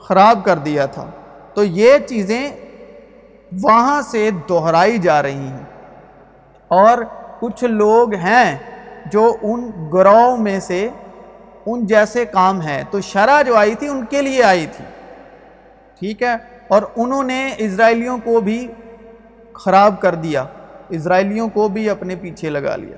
خراب 0.00 0.44
کر 0.44 0.56
دیا 0.58 0.86
تھا۔ 0.86 1.10
تو 1.54 1.64
یہ 1.64 1.98
چیزیں 1.98 2.50
وہاں 3.62 4.02
سے 4.02 4.30
دہرائی 4.48 4.98
جا 4.98 5.22
رہی 5.22 5.48
ہیں۔ 5.48 5.64
اور 6.68 6.98
کچھ 7.40 7.64
لوگ 7.64 8.14
ہیں 8.14 8.58
جو 9.12 9.36
ان 9.42 9.70
گروہ 9.92 10.36
میں 10.36 10.60
سے 10.60 10.88
ان 11.66 11.86
جیسے 11.86 12.24
کام 12.24 12.60
ہیں۔ 12.60 12.82
تو 12.90 13.00
شرع 13.00 13.42
جو 13.42 13.56
آئی 13.56 13.74
تھی 13.74 13.88
ان 13.88 14.04
کے 14.04 14.22
لیے 14.22 14.42
آئی 14.42 14.66
تھی۔ 14.72 14.84
ٹھیک 16.00 16.22
ہے؟ 16.22 16.34
اور 16.68 16.82
انہوں 16.96 17.22
نے 17.22 17.54
اسرائیلیوں 17.58 18.18
کو 18.24 18.40
بھی 18.40 18.66
خراب 19.52 20.00
کر 20.00 20.14
دیا۔ 20.14 20.44
اسرائیلیوں 20.88 21.48
کو 21.48 21.68
بھی 21.68 21.90
اپنے 21.90 22.16
پیچھے 22.16 22.50
لگا 22.50 22.76
لیا۔ 22.76 22.96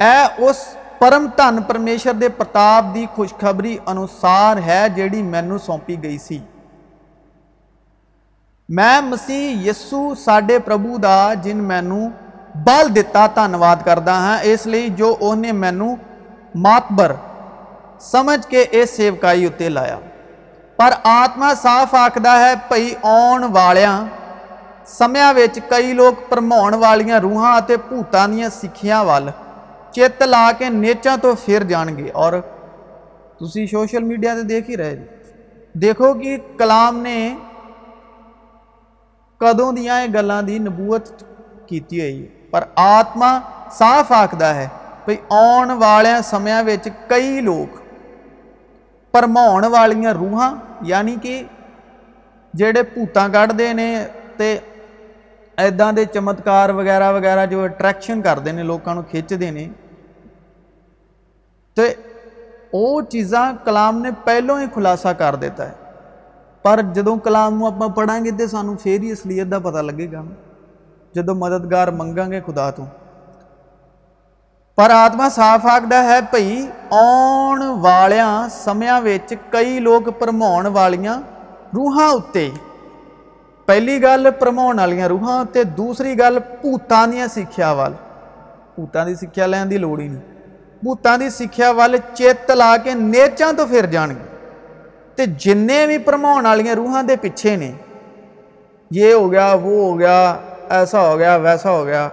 اس 0.00 0.58
پرمن 0.98 1.62
پرمیشور 1.62 2.28
پرتاپ 2.36 2.94
کی 2.94 3.04
خوشخبری 3.14 3.76
انوسار 3.86 4.56
ہے 4.66 4.86
جہی 4.96 5.22
مینو 5.22 5.58
سونپی 5.58 5.96
گئی 6.02 6.18
سی 6.18 6.38
میں 8.68 9.00
مسیح 9.00 9.70
یسو 9.70 10.02
ساڈے 10.14 10.58
پربھو 10.58 10.96
دوں 10.96 12.08
بل 12.64 12.94
دنواد 12.94 13.84
کرتا 13.84 14.14
ہاں 14.14 14.38
اس 14.42 14.66
لیے 14.66 14.88
جو 14.96 15.14
اس 15.20 15.36
نے 15.38 15.52
مینو 15.54 15.94
ماپبر 16.56 17.12
سمجھ 18.02 18.46
کے 18.46 18.64
یہ 18.72 18.84
سیوکائی 18.86 19.46
اتنے 19.46 19.68
لایا 19.68 19.98
پر 20.78 20.94
آتما 21.04 21.52
صاف 21.62 21.94
آخر 21.94 22.26
ہے 22.36 22.54
بھائی 22.68 22.94
آن 23.02 23.44
والیا 23.52 24.02
کئی 25.68 25.92
لوگ 25.92 26.28
بھرماؤن 26.28 26.74
والیا 26.74 27.20
روحاں 27.20 27.60
بھوتان 27.88 28.32
دیا 28.32 28.50
سکھیا 28.52 29.00
و 29.02 29.18
چیت 29.96 30.22
لا 30.22 30.50
کے 30.58 30.68
نیچاں 30.70 31.16
پھر 31.44 31.62
جان 31.64 31.96
گے 31.96 32.08
اور 32.14 32.32
تھی 33.38 33.66
سوشل 33.66 34.02
میڈیا 34.04 34.34
تو 34.34 34.42
دیکھ 34.42 34.70
ہی 34.70 34.76
رہے 34.76 34.96
جی 34.96 35.04
دیکھو 35.74 36.12
کہ 36.14 36.36
کلام 36.58 36.98
نے 36.98 37.18
کدوں 39.40 39.70
دیا 39.72 39.98
یہ 39.98 40.12
گلو 40.14 40.40
کی 40.46 40.58
نبوت 40.58 41.08
کی 41.68 41.78
ہوئی 41.90 42.26
پر 42.50 42.64
آتما 42.76 43.38
صاف 43.78 44.12
آخر 44.12 44.42
ہے 44.54 44.66
بھائی 45.04 45.16
آن 45.30 45.70
والیا 45.78 46.20
سمیا 46.24 46.60
کئی 47.08 47.40
لوگ 47.40 47.80
بھرماؤن 49.14 49.64
والی 49.72 50.12
روحان 50.12 50.58
یعنی 50.82 51.16
کہ 51.22 51.42
جڑے 52.54 52.82
بھوت 52.84 53.18
کھڑتے 53.32 53.68
ہیں 53.68 54.04
تو 54.36 54.52
ادا 55.58 55.90
کے 55.96 56.04
چمتکار 56.12 56.70
وغیرہ 56.74 57.12
وغیرہ 57.12 57.46
جو 57.46 57.62
اٹریکشن 57.64 58.22
کرتے 58.22 58.50
ہیں 58.50 58.64
لوگوں 58.64 58.94
کو 58.94 59.02
کھینچتے 59.10 59.50
ہیں 59.50 59.68
تو 61.76 61.82
وہ 62.72 63.02
چیزاں 63.02 63.52
کلام 63.64 63.98
نے 63.98 64.10
پہلوں 64.24 64.60
ہی 64.60 64.66
خلاصہ 64.74 65.08
کر 65.08 65.34
دیتا 65.34 65.68
ہے۔ 65.68 65.74
پر 66.62 66.80
جدو 66.94 67.16
کلام 67.16 67.64
اپنا 67.64 67.88
پڑھیں 67.88 68.24
گے 68.24 68.30
تو 68.30 68.46
سانو 68.46 68.74
پھر 68.82 69.00
ہی 69.02 69.12
اصلیت 69.12 69.50
دا 69.50 69.58
پتا 69.58 69.80
لگے 69.82 70.12
گا 70.12 70.22
جدو 71.14 71.34
مددگار 71.34 71.88
منگا 71.88 72.26
گے 72.28 72.40
خدا 72.46 72.70
تو۔ 72.70 72.84
پر 74.76 74.90
آتما 74.90 75.28
صاف 75.28 75.66
آخر 75.66 75.92
ہے 75.92 76.20
بھائی 76.20 76.66
آن 76.90 77.62
والیا 77.62 78.46
سمیا 78.50 79.00
کئی 79.50 79.78
لوگ 79.78 80.00
بھرماؤن 80.00 80.66
والیاں 80.66 81.20
روحاں 81.74 82.08
اتے۔ 82.08 82.50
پہلی 83.66 84.02
گل 84.02 84.28
بھرماؤن 84.38 84.78
والیاں 84.78 85.08
روحاں 85.08 85.40
اتے، 85.40 85.64
دوسری 85.64 86.18
گل 86.18 86.38
بھوتان 86.38 87.28
سکھیا 87.28 87.72
وال۔ 87.72 87.92
والوت 88.78 89.18
سکھیا 89.20 89.46
لین 89.46 89.68
کی 89.68 89.78
لڑ 89.78 89.98
ہی 89.98 90.08
نہیں۔ 90.08 90.35
بوتان 90.82 91.20
کی 91.20 91.28
سکھا 91.30 91.70
وا 91.70 92.76
کے 92.84 92.94
نیچوں 92.94 93.52
تو 93.52 93.66
فر 93.66 93.86
جانگے 93.86 95.26
جن 95.38 95.66
بھی 95.86 95.98
بھرماؤں 95.98 96.42
وال 96.44 96.66
روحان 96.76 97.06
کے 97.06 97.16
پیچھے 97.16 97.56
نے 97.56 97.70
یہ 98.90 99.12
ہو 99.12 99.30
گیا 99.32 99.46
وہ 99.52 99.74
ہو 99.84 99.98
گیا 99.98 100.18
ایسا 100.68 101.08
ہو 101.08 101.18
گیا 101.18 101.36
ویسا 101.36 101.70
ہو 101.70 101.86
گیا 101.86 102.08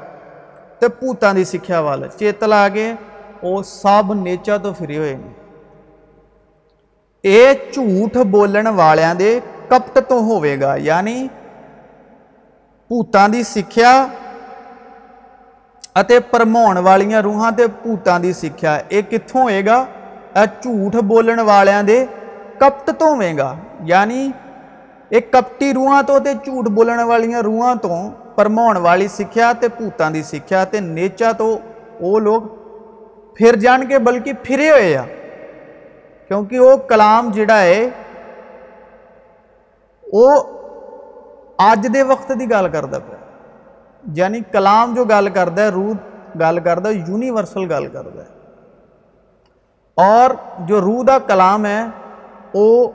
تو 0.80 0.88
بھوتان 1.00 1.36
کی 1.36 1.44
سکھیا 1.44 1.80
وےت 1.80 2.44
لا 2.44 2.68
کے 2.70 2.94
وہ 3.44 3.62
سب 3.64 4.14
نیچا 4.14 4.58
تو 4.58 4.74
فری 4.74 4.98
ہوئے 4.98 5.16
یہ 7.24 7.54
جھوٹ 7.74 8.18
بولن 8.32 8.68
والے 8.68 9.40
کپٹ 9.68 10.00
تو 10.08 10.20
ہوئے 10.20 10.60
گا 10.62 10.76
یعنی 10.80 11.28
بھوتان 12.90 13.32
کی 13.32 13.44
سکھا 13.44 13.94
اترما 15.96 16.80
والی 16.80 17.16
روحان 17.16 17.54
سے 17.58 17.68
بھوتان 17.68 18.22
کی 18.22 18.34
سکھایا 18.34 18.80
یہ 18.90 19.02
کتوں 19.02 19.42
ہوئے 19.42 19.66
گا 19.66 19.86
جھوٹ 20.36 20.96
بولنے 20.96 21.42
والوں 21.42 21.88
کے 21.88 22.06
کپٹ 22.58 22.90
تو 22.98 23.16
میں 23.16 23.38
گا 23.38 23.56
یعنی 23.80 24.32
یہ 25.10 25.20
کپٹی 25.32 25.74
روحاں 25.74 26.04
جھوٹ 26.20 26.68
بولنے 26.68 27.04
والی 27.04 27.34
روحوں 27.36 27.76
تو 27.76 28.10
پرماؤن 28.36 28.78
والی 28.78 29.08
سکھا 29.08 29.52
تو 29.54 29.68
بھوتان 29.78 30.14
کی 30.14 30.24
سکھا 30.24 30.66
کے 30.66 30.80
نیچا 30.80 31.32
تو 31.32 31.58
وہ 32.00 32.20
لوگ 32.20 32.42
پھر 33.36 33.56
جان 33.56 33.88
کے 33.88 34.00
بلکہ 34.00 34.34
پھرے 34.44 34.72
ہوئے 34.72 34.98
آوںکہ 34.98 36.60
وہ 36.60 36.78
کلام 36.78 37.32
جہاں 37.32 37.62
ہے 37.62 37.90
وہ 40.14 40.44
اج 41.58 41.88
دے 41.94 42.02
وقت 42.04 42.28
کی 42.28 42.50
گل 42.50 42.68
کرتا 42.72 43.00
یعنی 44.04 44.40
کلام 44.52 44.94
جو 44.94 45.06
گل 45.06 45.30
کرتا 45.34 45.64
ہے 45.64 45.70
رو 45.70 45.94
گل 46.40 46.60
ہے 46.68 46.94
یونیورسل 47.08 47.72
گل 47.72 47.88
ہے۔ 47.96 48.32
اور 49.98 50.32
جو 50.60 50.82
روح 50.82 51.04
دا 51.08 51.18
کلام 51.20 51.66
ہے 51.66 51.84
وہ 52.54 52.88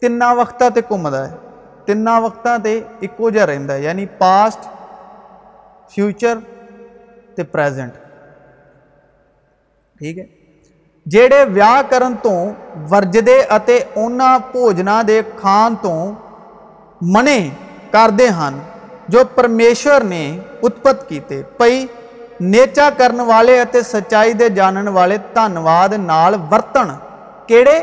تین 0.00 0.22
وقتوں 0.22 0.70
تے 0.70 0.80
گھومتا 0.88 1.30
ہے۔ 1.30 1.36
تین 1.84 2.08
وقتوں 2.22 2.58
تے 2.58 2.80
ایکو 3.00 3.30
جا 3.30 3.46
رہا 3.46 3.74
ہے 3.74 3.80
یعنی 3.82 4.06
پاسٹ 4.06 4.60
فیوچر 5.90 6.38
تے 7.34 7.42
پریزنٹ 7.42 7.94
ٹھیک 10.00 10.18
ہے؟ 10.18 10.24
جڑے 11.06 11.44
ویا 11.44 11.82
کرن 11.88 12.14
تو 12.22 12.30
ورجدے 12.90 13.40
اتے 13.50 13.78
انہوں 13.96 14.38
بوجنوں 14.52 15.02
دے 15.02 15.20
کھان 15.40 15.74
تو 15.82 15.92
منے 17.00 17.38
کردے 17.90 18.28
ہن 18.28 18.58
جو 19.08 19.22
پرمیشور 19.34 20.00
نے 20.02 20.24
اتپت 20.62 21.08
کیتے 21.08 21.42
پائی 21.56 21.86
نیچا 22.42 22.88
کرے 22.98 23.82
سچائی 23.84 24.32
کے 24.32 24.48
جاننے 24.48 24.90
والے 24.90 25.16
دنواد 25.34 25.92
وڑے 27.50 27.78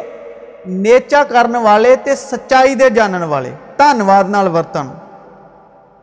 نیچا 0.68 1.24
کرنے 1.30 1.60
والے 1.60 1.96
تو 2.06 2.16
سچائی 2.18 2.76
دانن 2.76 3.24
والے 3.26 3.52
دنواد 3.80 4.36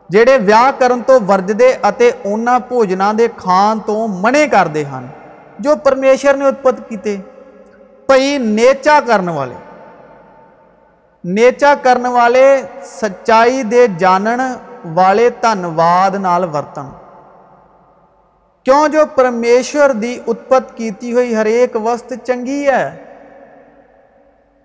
وڑے 0.09 0.37
ویا 0.37 0.69
کرتے 0.79 2.09
انہوں 2.25 2.59
بوجن 2.69 3.01
کے 3.17 3.27
کھان 3.37 3.79
تو 3.85 4.07
منع 4.23 4.45
کرتے 4.51 4.83
ہیں 4.85 5.05
جو 5.59 5.75
پرمیشور 5.83 6.35
نے 6.35 6.47
اتپت 6.47 6.89
کیتے 6.89 7.17
نیچا 8.39 8.99
کرن 9.07 9.29
والے 9.29 9.55
نیچا 11.23 11.73
کرے 11.83 12.45
سچائی 12.91 13.63
دے 13.63 13.85
جان 13.99 14.27
والے 14.85 15.29
ਧੰਨਵਾਦ 15.41 16.15
ورتن 16.53 16.89
کیوں 18.65 18.87
جو 18.87 19.03
پرمیشور 19.15 19.89
دی 19.89 20.17
اتپت 20.27 20.75
کیتی 20.77 21.13
ہوئی 21.13 21.35
ہرک 21.35 21.77
وسط 21.83 22.13
چنگی 22.23 22.65
ہے 22.67 22.83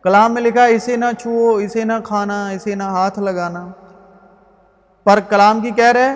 کلام 0.05 0.35
میں 0.35 0.43
لکھا 0.43 0.65
اسے 0.65 0.97
نہ 0.97 1.05
چھوو 1.19 1.55
اسے 1.55 1.85
نہ 1.85 1.93
کھانا 2.05 2.49
اسے 2.49 2.75
نہ 2.75 2.83
ہاتھ 2.97 3.19
لگانا 3.19 3.67
پر 5.07 5.21
کلام 5.21 5.61
کی 5.61 5.71
کہہ 5.71 5.93
رہے 5.93 6.15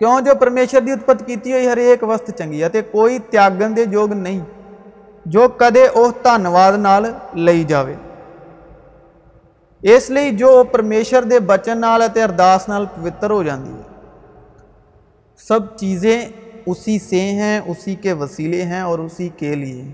کیوں 0.00 0.20
جو 0.20 0.34
پرمیشور 0.34 0.80
دی 0.80 0.92
اتپت 0.92 1.26
کیتی 1.26 1.52
ہوئی 1.52 1.68
ہر 1.68 1.76
ایک 1.76 2.02
وست 2.02 2.30
چنگی 2.38 2.62
ہے 2.62 2.68
تے 2.68 2.82
کوئی 2.82 3.18
تیاگن 3.30 3.76
دے 3.76 3.84
جوگ 3.84 4.12
نہیں 4.12 4.40
جو 5.26 5.48
کدے 5.58 5.86
وہ 5.94 6.10
ਧੰਨਵਾਦ 6.22 6.74
ਨਾਲ 6.78 7.12
ਲਈ 7.36 7.64
ਇਸ 9.82 10.10
ਲਈ 10.10 10.30
ਜੋ 10.30 10.64
ਪਰਮੇਸ਼ਰ 10.64 11.24
بچن 11.24 11.70
نال 11.70 11.78
ਨਾਲ 11.78 12.06
ਅਤੇ 12.06 12.24
ਅਰਦਾਸ 12.24 12.68
ਨਾਲ 12.68 12.86
ਪਵਿੱਤਰ 12.86 13.30
ਹੋ 13.30 13.42
ਜਾਂਦੀ 13.42 13.72
ਹੈ। 13.72 13.82
ਸਭ 15.36 15.62
ਚੀਜ਼یں 15.76 16.32
اسی 16.70 16.98
سے 16.98 17.20
ہیں 17.20 17.60
اسی 17.60 17.94
کے 17.94 18.12
وسیلے 18.12 18.62
ہیں 18.62 18.80
اور 18.80 18.98
اسی 18.98 19.28
کے 19.28 19.54
لیے 19.54 19.92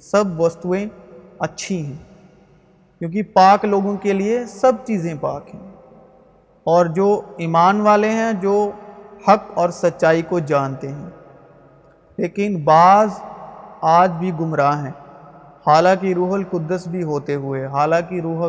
سب 0.00 0.40
وستویں 0.40 0.86
اچھی 1.38 1.86
ہیں 1.86 1.96
کیونکہ 2.98 3.22
پاک 3.22 3.64
لوگوں 3.64 3.96
کے 3.96 4.12
لیے 4.12 4.46
سب 4.46 4.72
چیزیں 4.84 5.14
پاک 5.20 5.54
ہیں 5.54 5.70
اور 6.64 6.86
جو 6.86 7.20
ایمان 7.36 7.80
والے 7.80 8.08
ہیں 8.08 8.32
جو 8.32 8.70
حق 9.28 9.50
اور 9.54 9.70
سچائی 9.70 10.22
کو 10.22 10.38
جانتے 10.38 10.88
ہیں 10.88 11.08
لیکن 12.16 12.64
بعض 12.64 13.08
آج 13.80 14.10
بھی 14.10 14.32
گمراہ 14.40 14.84
ہیں 14.84 14.92
حالانکہ 15.66 16.14
روح 16.14 16.34
القدس 16.34 16.88
بھی 16.88 17.02
ہوتے 17.02 17.34
ہوئے 17.34 17.66
حالانکہ 17.66 18.20
روح 18.20 18.46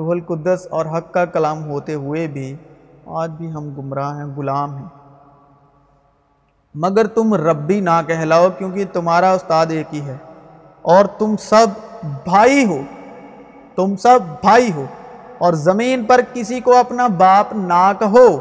روح 0.00 0.10
القدس 0.10 0.66
اور 0.70 0.86
حق 0.86 1.12
کا 1.12 1.24
کلام 1.24 1.70
ہوتے 1.70 1.94
ہوئے 1.94 2.26
بھی 2.26 2.56
آج 3.06 3.30
بھی 3.30 3.52
ہم 3.52 3.74
گمراہ 3.74 4.16
ہیں، 4.16 4.24
غلام 4.36 4.76
ہیں۔ 4.76 4.86
مگر 6.74 7.06
تم 7.06 7.34
ربی 7.34 7.80
نہ 7.80 8.00
کہلاؤ 8.06 8.46
کیونکہ 8.58 8.84
تمہارا 8.92 9.32
استاد 9.32 9.66
ایک 9.68 9.94
ہی 9.94 10.00
ہے۔ 10.00 10.16
اور 10.82 11.04
تم 11.04 11.36
سب 11.36 11.66
بھائی 12.02 12.64
ہو۔ 12.64 12.78
تم 13.76 13.96
سب 13.96 14.20
بھائی 14.40 14.72
ہو۔ 14.72 14.84
اور 15.38 15.52
زمین 15.52 16.04
پر 16.04 16.20
کسی 16.32 16.60
کو 16.60 16.76
اپنا 16.76 17.06
باپ 17.06 17.46
نہ 17.52 17.92
کہو 17.98 18.36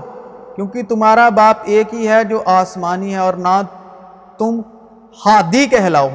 کیونکہ 0.56 0.82
تمہارا 0.84 1.30
باپ 1.30 1.58
ایک 1.64 1.94
ہی 1.94 2.08
ہے 2.08 2.24
جو 2.24 2.44
آسمانی 2.46 3.14
ہے 3.14 3.20
اور 3.20 3.34
نہ 3.34 3.62
تم 4.38 4.62
ہادی 5.26 5.66
کہلاؤ۔ 5.66 6.10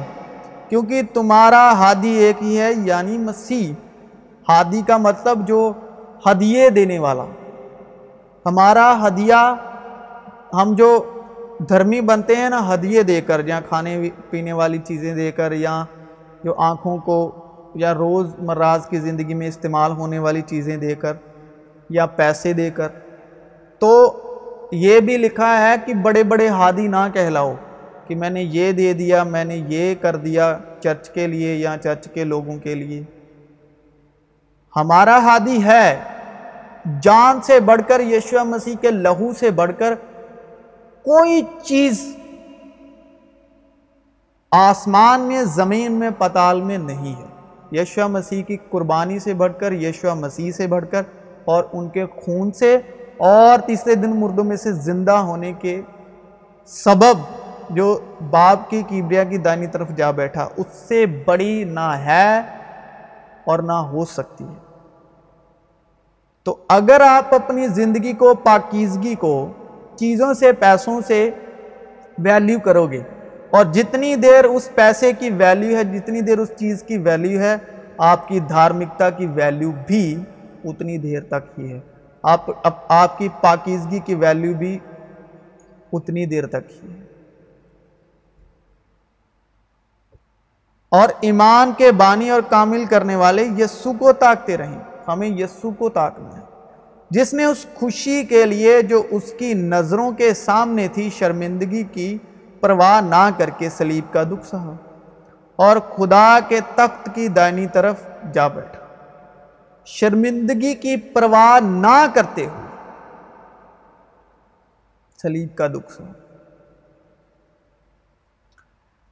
کیونکہ 0.69 1.01
تمہارا 1.13 1.73
ہادی 1.73 2.09
ایک 2.09 2.43
ہی 2.43 2.61
ہے 2.61 2.69
یعنی 2.73 3.17
مسیح۔ 3.17 3.84
ہادی 4.49 4.81
کا 4.87 4.97
مطلب 4.97 5.47
جو 5.47 5.71
ہدیے 6.31 6.69
دینے 6.69 6.99
والا۔ 6.99 7.25
ہمارا 8.45 9.07
ہدیہ، 9.07 9.55
ہم 10.53 10.73
جو 10.75 11.03
دھرمی 11.69 12.01
بنتے 12.01 12.35
ہیں 12.35 12.49
نا، 12.49 12.73
ہدیے 12.73 13.03
دے 13.03 13.21
کر، 13.21 13.41
یا 13.45 13.59
کھانے 13.69 14.09
پینے 14.29 14.53
والی 14.53 14.77
چیزیں 14.77 15.15
دے 15.15 15.31
کر، 15.31 15.51
یا 15.51 15.85
جو 16.43 16.53
آنکھوں 16.57 16.97
کو، 16.97 17.31
یا 17.75 17.93
روز 17.93 18.35
مراز 18.39 18.87
کی 18.87 18.99
زندگی 18.99 19.33
میں 19.33 19.47
استعمال 19.47 19.91
ہونے 19.91 20.19
والی 20.19 20.41
چیزیں 20.41 20.77
دے 20.77 20.95
کر، 20.95 21.13
یا 21.89 22.05
پیسے 22.05 22.53
دے 22.53 22.69
کر۔ 22.69 22.87
تو 23.79 24.21
یہ 24.71 24.99
بھی 24.99 25.17
لکھا 25.17 25.61
ہے 25.61 25.75
کہ 25.85 25.93
بڑے 25.93 26.23
بڑے 26.23 26.47
ہادی 26.47 26.87
نہ 26.87 27.07
کہلاؤ 27.13 27.53
کہ 28.07 28.15
میں 28.15 28.29
نے 28.29 28.43
یہ 28.43 28.71
دے 28.71 28.93
دیا، 28.93 29.23
میں 29.23 29.45
نے 29.45 29.63
یہ 29.67 29.95
کر 30.01 30.15
دیا 30.15 30.57
چرچ 30.79 31.09
کے 31.09 31.27
لیے 31.27 31.55
یا 31.55 31.75
چرچ 31.83 32.07
کے 32.07 32.23
لوگوں 32.23 32.57
کے 32.57 32.75
لیے۔ 32.75 33.03
ہمارا 34.75 35.17
ہادی 35.17 35.63
ہے۔ 35.63 35.99
جان 37.01 37.41
سے 37.41 37.59
بڑھ 37.59 37.81
کر 37.87 37.99
یشوع 37.99 38.43
مسیح 38.43 38.75
کے 38.81 38.91
لہو 38.91 39.33
سے 39.33 39.51
بڑھ 39.51 39.71
کر 39.77 39.95
کوئی 41.05 41.41
چیز 41.63 42.17
آسمان 44.51 45.21
میں، 45.21 45.43
زمین 45.43 45.91
میں، 45.91 46.09
پتال 46.17 46.61
میں 46.61 46.77
نہیں 46.77 47.15
ہے۔ 47.15 47.35
یشوع 47.71 48.07
مسیح 48.07 48.43
کی 48.43 48.57
قربانی 48.69 49.19
سے 49.19 49.33
بڑھ 49.33 49.53
کر 49.59 49.71
یشوع 49.71 50.13
مسیح 50.13 50.51
سے 50.51 50.67
بڑھ 50.67 50.85
کر 50.91 51.01
اور 51.45 51.63
ان 51.73 51.89
کے 51.89 52.05
خون 52.05 52.51
سے 52.51 52.77
اور 53.17 53.59
تیسرے 53.59 53.95
دن 53.95 54.19
مردوں 54.19 54.43
میں 54.43 54.55
سے 54.55 54.71
زندہ 54.71 55.11
ہونے 55.11 55.53
کے 55.53 55.81
سبب 56.65 57.17
جو 57.69 57.99
باپ 58.29 58.69
کی 58.69 58.81
کیبریا 58.87 59.23
کی 59.23 59.37
دائنی 59.37 59.67
طرف 59.67 59.89
جا 59.89 60.11
بیٹھا، 60.11 60.47
اس 60.57 60.65
سے 60.87 61.05
بڑی 61.05 61.63
نہ 61.63 61.79
ہے 61.79 62.41
اور 63.45 63.59
نہ 63.59 63.79
ہو 63.91 64.05
سکتی 64.05 64.43
ہے۔ 64.43 64.64
تو 66.45 66.57
اگر 66.69 67.01
آپ 67.01 67.33
اپنی 67.33 67.67
زندگی 67.67 68.13
کو، 68.13 68.33
پاکیزگی 68.33 69.15
کو 69.15 69.51
چیزوں 69.95 70.33
سے، 70.33 70.51
پیسوں 70.51 71.01
سے 71.07 71.31
ویلیو 72.17 72.59
کرو 72.59 72.87
گے 72.87 73.01
اور 73.49 73.65
جتنی 73.65 74.15
دیر 74.15 74.45
اس 74.45 74.69
پیسے 74.75 75.11
کی 75.13 75.29
ویلیو 75.29 75.77
ہے، 75.77 75.83
جتنی 75.83 76.21
دیر 76.21 76.39
اس 76.39 76.49
چیز 76.57 76.83
کی 76.83 76.97
ویلیو 76.97 77.39
ہے، 77.39 77.55
آپ 77.97 78.27
کی 78.27 78.39
دھارمکتا 78.39 79.09
کی 79.09 79.25
ویلیو 79.25 79.71
بھی 79.87 80.17
اتنی 80.65 80.97
دیر 80.97 81.23
تک 81.23 81.59
ہی 81.59 81.71
ہے۔ 81.71 81.79
آپ 82.23 82.41
آپ 82.87 83.17
کی 83.17 83.27
پاکیزگی 83.41 83.99
کی 83.99 84.15
ویلیو 84.15 84.53
بھی 84.53 84.79
اتنی 85.93 86.25
دیر 86.25 86.45
تک 86.47 86.71
ہی 86.71 86.89
ہے۔ 86.89 87.05
اور 90.89 91.09
ایمان 91.21 91.71
کے 91.77 91.91
بانی 91.91 92.29
اور 92.29 92.41
کامل 92.49 92.85
کرنے 92.85 93.15
والے 93.15 93.43
یسو 93.57 93.93
کو 93.93 94.13
تاکتے 94.13 94.57
رہیں۔ 94.57 94.79
ہمیں 95.07 95.27
یسو 95.27 95.71
کو 95.71 95.89
تاکنا 95.89 96.37
ہے۔ 96.37 96.41
جس 97.09 97.33
نے 97.33 97.45
اس 97.45 97.65
خوشی 97.75 98.23
کے 98.23 98.45
لیے 98.45 98.81
جو 98.81 99.03
اس 99.11 99.33
کی 99.39 99.53
نظروں 99.53 100.11
کے 100.11 100.33
سامنے 100.33 100.87
تھی 100.87 101.09
شرمندگی 101.09 101.83
کی 101.83 102.17
پرواہ 102.59 103.01
نہ 103.01 103.29
کر 103.37 103.49
کے 103.49 103.69
سلیب 103.69 104.13
کا 104.13 104.23
دکھ 104.23 104.47
سہا 104.47 104.75
اور 105.55 105.77
خدا 105.77 106.39
کے 106.47 106.59
تخت 106.75 107.09
کی 107.15 107.27
دائنی 107.27 107.67
طرف 107.67 107.95
جا 108.33 108.47
بیٹھا۔ 108.47 108.85
شرمندگی 109.85 110.73
کی 110.73 110.97
پرواہ 110.97 111.59
نہ 111.59 112.05
کرتے 112.13 112.45
ہوئے 112.45 112.65
سلیب 115.21 115.55
کا 115.55 115.67
دکھ 115.67 115.93
سہا۔ 115.93 116.11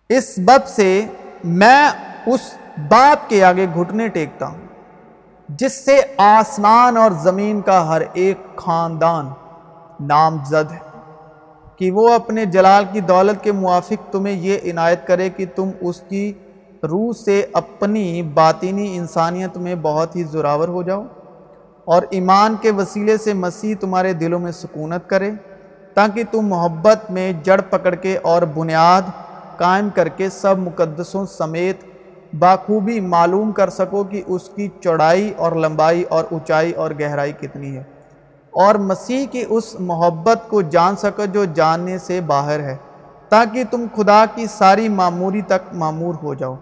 اس 0.09 0.33
بب 0.37 0.67
سے 0.67 1.05
میں 1.43 1.89
اس 2.25 2.53
باپ 2.89 3.29
کے 3.29 3.43
آگے 3.43 3.67
گھٹنے 3.75 4.07
ٹیکتا 4.07 4.47
ہوں۔ 4.47 4.62
جس 5.49 5.73
سے 5.85 5.99
آسمان 6.17 6.97
اور 6.97 7.11
زمین 7.23 7.61
کا 7.61 7.87
ہر 7.87 8.01
ایک 8.13 8.37
خاندان 8.57 9.27
نامزد 10.07 10.71
ہے، 10.71 10.77
کہ 11.77 11.89
وہ 11.91 12.07
اپنے 12.13 12.45
جلال 12.45 12.85
کی 12.91 12.99
دولت 13.01 13.43
کے 13.43 13.51
موافق 13.51 14.11
تمہیں 14.11 14.35
یہ 14.35 14.71
عنایت 14.71 15.05
کرے 15.07 15.29
کہ 15.29 15.45
تم 15.55 15.69
اس 15.81 16.01
کی 16.09 16.31
روح 16.83 17.11
سے 17.15 17.41
اپنی 17.53 18.21
باطینی 18.33 18.95
انسانیت 18.97 19.57
میں 19.57 19.75
بہت 19.81 20.15
ہی 20.15 20.23
زراور 20.31 20.67
ہو 20.67 20.83
جاؤ 20.83 21.03
اور 21.87 22.03
ایمان 22.09 22.55
کے 22.61 22.71
وسیلے 22.71 23.17
سے 23.17 23.33
مسیح 23.35 23.75
تمہارے 23.79 24.13
دلوں 24.13 24.39
میں 24.39 24.51
سکونت 24.51 25.09
کرے، 25.09 25.31
تاکہ 25.97 26.23
تم 26.31 26.47
محبت 26.47 27.09
میں 27.11 27.31
جڑ 27.43 27.59
پکڑ 27.69 27.95
کے 27.95 28.17
اور 28.23 28.41
بنیاد 28.55 29.09
قائم 29.57 29.89
کر 29.95 30.07
کے 30.09 30.29
سب 30.31 30.59
مقدسوں 30.59 31.25
سمیت 31.29 31.83
باخوبی 32.39 32.99
معلوم 32.99 33.51
کر 33.51 33.69
سکو 33.69 34.03
کہ 34.03 34.21
اس 34.27 34.49
کی 34.55 34.69
چوڑائی 34.81 35.33
اور 35.37 35.51
لمبائی 35.51 36.03
اور 36.03 36.23
اونچائی 36.31 36.71
اور 36.71 36.91
گہرائی 36.99 37.31
کتنی 37.31 37.77
ہے۔ 37.77 37.83
اور 38.51 38.75
مسیح 38.75 39.25
کی 39.31 39.45
اس 39.49 39.75
محبت 39.79 40.37
کو 40.47 40.61
جان 40.61 40.95
سکو 40.95 41.25
جو 41.25 41.45
جاننے 41.45 41.97
سے 41.97 42.21
باہر 42.21 42.59
ہے، 42.59 42.77
تاکہ 43.29 43.63
تم 43.71 43.85
خدا 43.95 44.25
کی 44.35 44.45
ساری 44.47 44.89
معموری 44.89 45.41
تک 45.41 45.73
معمور 45.73 46.13
ہو 46.23 46.33
جاؤ۔ 46.33 46.55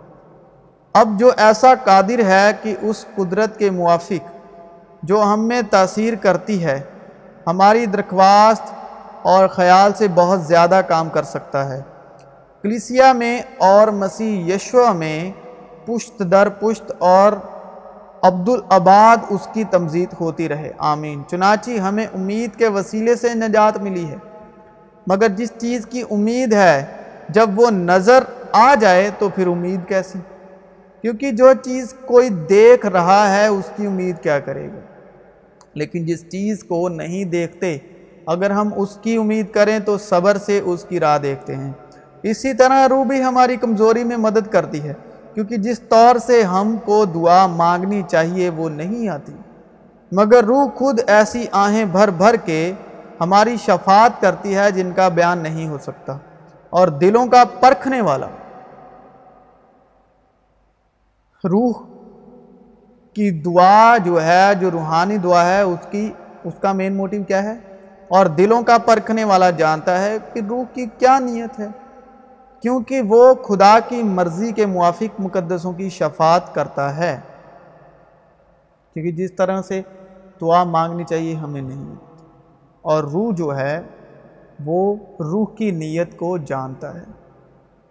اب 0.94 1.20
جو 1.20 1.32
ایسا 1.38 1.74
قادر 1.84 2.20
ہے 2.20 2.52
کہ 2.62 2.76
اس 2.82 3.06
قدرت 3.16 3.58
کے 3.58 3.70
موافق 3.70 4.38
جو 5.04 5.24
ہم 5.24 5.48
میں 5.48 5.62
تاثیر 5.70 6.14
کرتی 6.16 6.64
ہے، 6.64 6.82
ہماری 7.48 7.86
درخواست 7.86 8.64
اور 9.22 9.48
خیال 9.48 9.92
سے 9.94 10.08
بہت 10.16 10.42
زیادہ 10.42 10.82
کام 10.88 11.10
کر 11.10 11.24
سکتا 11.24 11.78
ہے۔ 11.78 11.82
کلیسیا 12.62 13.14
میں 13.14 13.42
اور 13.58 13.88
مسیح 13.88 14.56
یشوع 14.56 14.92
میں 14.92 15.32
پشت 15.86 16.20
در 16.32 16.50
پشت 16.50 16.92
اور 17.00 17.34
عبدالعباد 18.22 19.18
اس 19.30 19.48
کی 19.54 19.64
تمزید 19.64 20.10
ہوتی 20.20 20.50
رہے۔ 20.50 20.72
آمین۔ 20.78 21.22
چنانچہ 21.28 21.72
ہمیں 21.72 22.08
امید 22.14 22.56
کے 22.56 22.68
وسیلے 22.68 23.16
سے 23.16 23.28
نجات 23.34 23.78
ملی 23.78 24.06
ہے۔ 24.06 24.16
مگر 25.08 25.28
جس 25.28 25.52
چیز 25.58 25.86
کی 25.86 26.04
امید 26.12 26.54
ہے، 26.54 26.86
جب 27.30 27.50
وہ 27.56 27.72
نظر 27.72 28.24
آ 28.52 28.76
جائے 28.76 29.10
تو 29.20 29.30
پھر 29.30 29.48
امید 29.48 29.80
کیسی؟ 29.88 30.20
کیونکہ 31.02 31.32
جو 31.32 31.54
چیز 31.64 31.94
کوئی 32.06 32.30
دیکھ 32.30 32.86
رہا 32.86 33.36
ہے، 33.36 33.48
اس 33.48 33.66
کی 33.76 33.86
امید 33.86 34.20
کیا 34.20 34.40
کرے 34.40 34.68
گا؟ 34.68 34.80
لیکن 35.74 36.06
جس 36.06 36.22
چیز 36.30 36.64
کو 36.64 36.90
نہیں 36.90 37.24
دیکھتے، 37.24 37.78
اگر 38.28 38.52
ہم 38.52 38.70
اس 38.76 38.98
کی 39.02 39.18
امید 39.18 39.52
کریں 39.52 39.80
تو 39.80 39.98
صبر 39.98 40.38
سے 40.38 40.60
اس 40.60 40.86
کی 40.90 41.00
راہ 41.00 41.18
دیکھتے 41.18 41.56
ہیں۔ 41.56 41.72
اسی 42.24 42.54
طرح 42.54 42.88
روح 42.90 43.04
بھی 43.04 43.24
ہماری 43.24 43.56
کمزوری 43.56 44.04
میں 44.04 44.18
مدد 44.18 44.52
کرتی 44.52 44.82
ہے۔ 44.84 44.94
کیونکہ 45.34 45.58
جس 45.58 45.80
طور 45.80 46.16
سے 46.16 46.44
ہم 46.44 46.76
کو 46.86 47.06
دعا 47.06 47.48
مانگنی 47.48 48.02
چاہیے 48.08 48.50
وہ 48.50 48.70
نہیں 48.70 49.10
آتی۔ 49.10 49.34
مگر 50.12 50.44
روح 50.44 50.68
خود 50.76 51.00
ایسی 51.08 51.46
آہیں 51.52 51.86
بھر 51.86 52.10
بھر 52.10 52.36
کے 52.36 52.74
ہماری 53.22 53.58
شفاعت 53.58 54.22
کرتی 54.22 54.56
ہے 54.56 54.72
جن 54.72 54.92
کا 54.96 55.08
بیان 55.08 55.38
نہیں 55.38 55.68
ہو 55.68 55.78
سکتا 55.78 56.18
اور 56.70 56.88
دلوں 56.88 57.26
کا 57.26 57.44
پرکھنے 57.60 58.02
والا۔ 58.02 58.28
روح 61.44 61.74
کی 63.14 63.32
دعا 63.32 63.98
جو 63.98 64.24
ہے، 64.24 64.56
جو 64.60 64.72
روحانی 64.72 65.18
دعا 65.18 65.46
ہے، 65.46 65.62
اس 65.62 65.80
کی، 65.92 66.12
اس 66.44 66.54
کا 66.62 66.72
مین 66.72 66.96
موٹیو 66.96 67.24
کیا 67.24 67.44
ہے؟ 67.44 67.54
اور 68.08 68.26
دلوں 68.26 68.62
کا 68.62 68.78
پرکھنے 68.78 69.24
والا 69.24 69.50
جانتا 69.50 70.02
ہے 70.02 70.18
کہ 70.34 70.42
روح 70.50 70.64
کی 70.74 70.86
کیا 70.98 71.20
نیت 71.20 71.60
ہے۔ 71.60 71.68
کیونکہ 72.62 73.02
وہ 73.02 73.34
خدا 73.34 73.80
کی 73.88 74.04
مرضی 74.04 74.52
کے 74.52 74.66
موافق 74.66 75.20
مقدسوں 75.20 75.74
کی 75.74 75.90
شفاعت 75.90 76.56
کرتا 76.56 76.98
ہے۔ 76.98 77.20
کیونکہ 78.94 79.12
جس 79.12 79.36
طرح 79.36 79.62
سے 79.62 79.82
دعا 80.42 80.64
مانگنی 80.64 81.04
چاہیے 81.04 81.36
ہمیں 81.36 81.62
نہیں۔ 81.62 81.96
اور 82.82 83.04
روح 83.04 83.34
جو 83.34 83.58
ہے، 83.58 83.82
وہ 84.66 84.96
روح 85.20 85.46
کی 85.56 85.72
نیت 85.72 86.18
کو 86.18 86.38
جانتا 86.38 86.94
ہے 86.94 87.06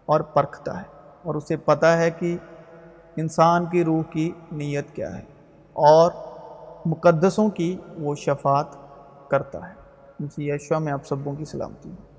اور 0.06 0.20
پرکھتا 0.20 0.78
ہے۔ 0.78 0.86
اور 1.22 1.34
اسے 1.34 1.56
پتہ 1.56 1.86
ہے 1.86 2.10
کہ 2.10 2.36
انسان 3.16 3.66
کی 3.66 3.84
روح 3.84 4.02
کی 4.10 4.30
نیت 4.52 4.92
کیا 4.92 5.18
ہے 5.18 5.22
اور 5.72 6.12
مقدسوں 6.86 7.48
کی 7.48 7.76
وہ 7.98 8.14
شفاعت 8.14 8.66
کرتا 9.30 9.58
ہے۔ 9.68 9.74
یشوہ 10.38 10.78
میں 10.78 10.92
آپ 10.92 11.06
سبوں 11.06 11.34
کی 11.34 11.44
سلامتی۔ 11.44 11.90
ہوں 11.90 12.09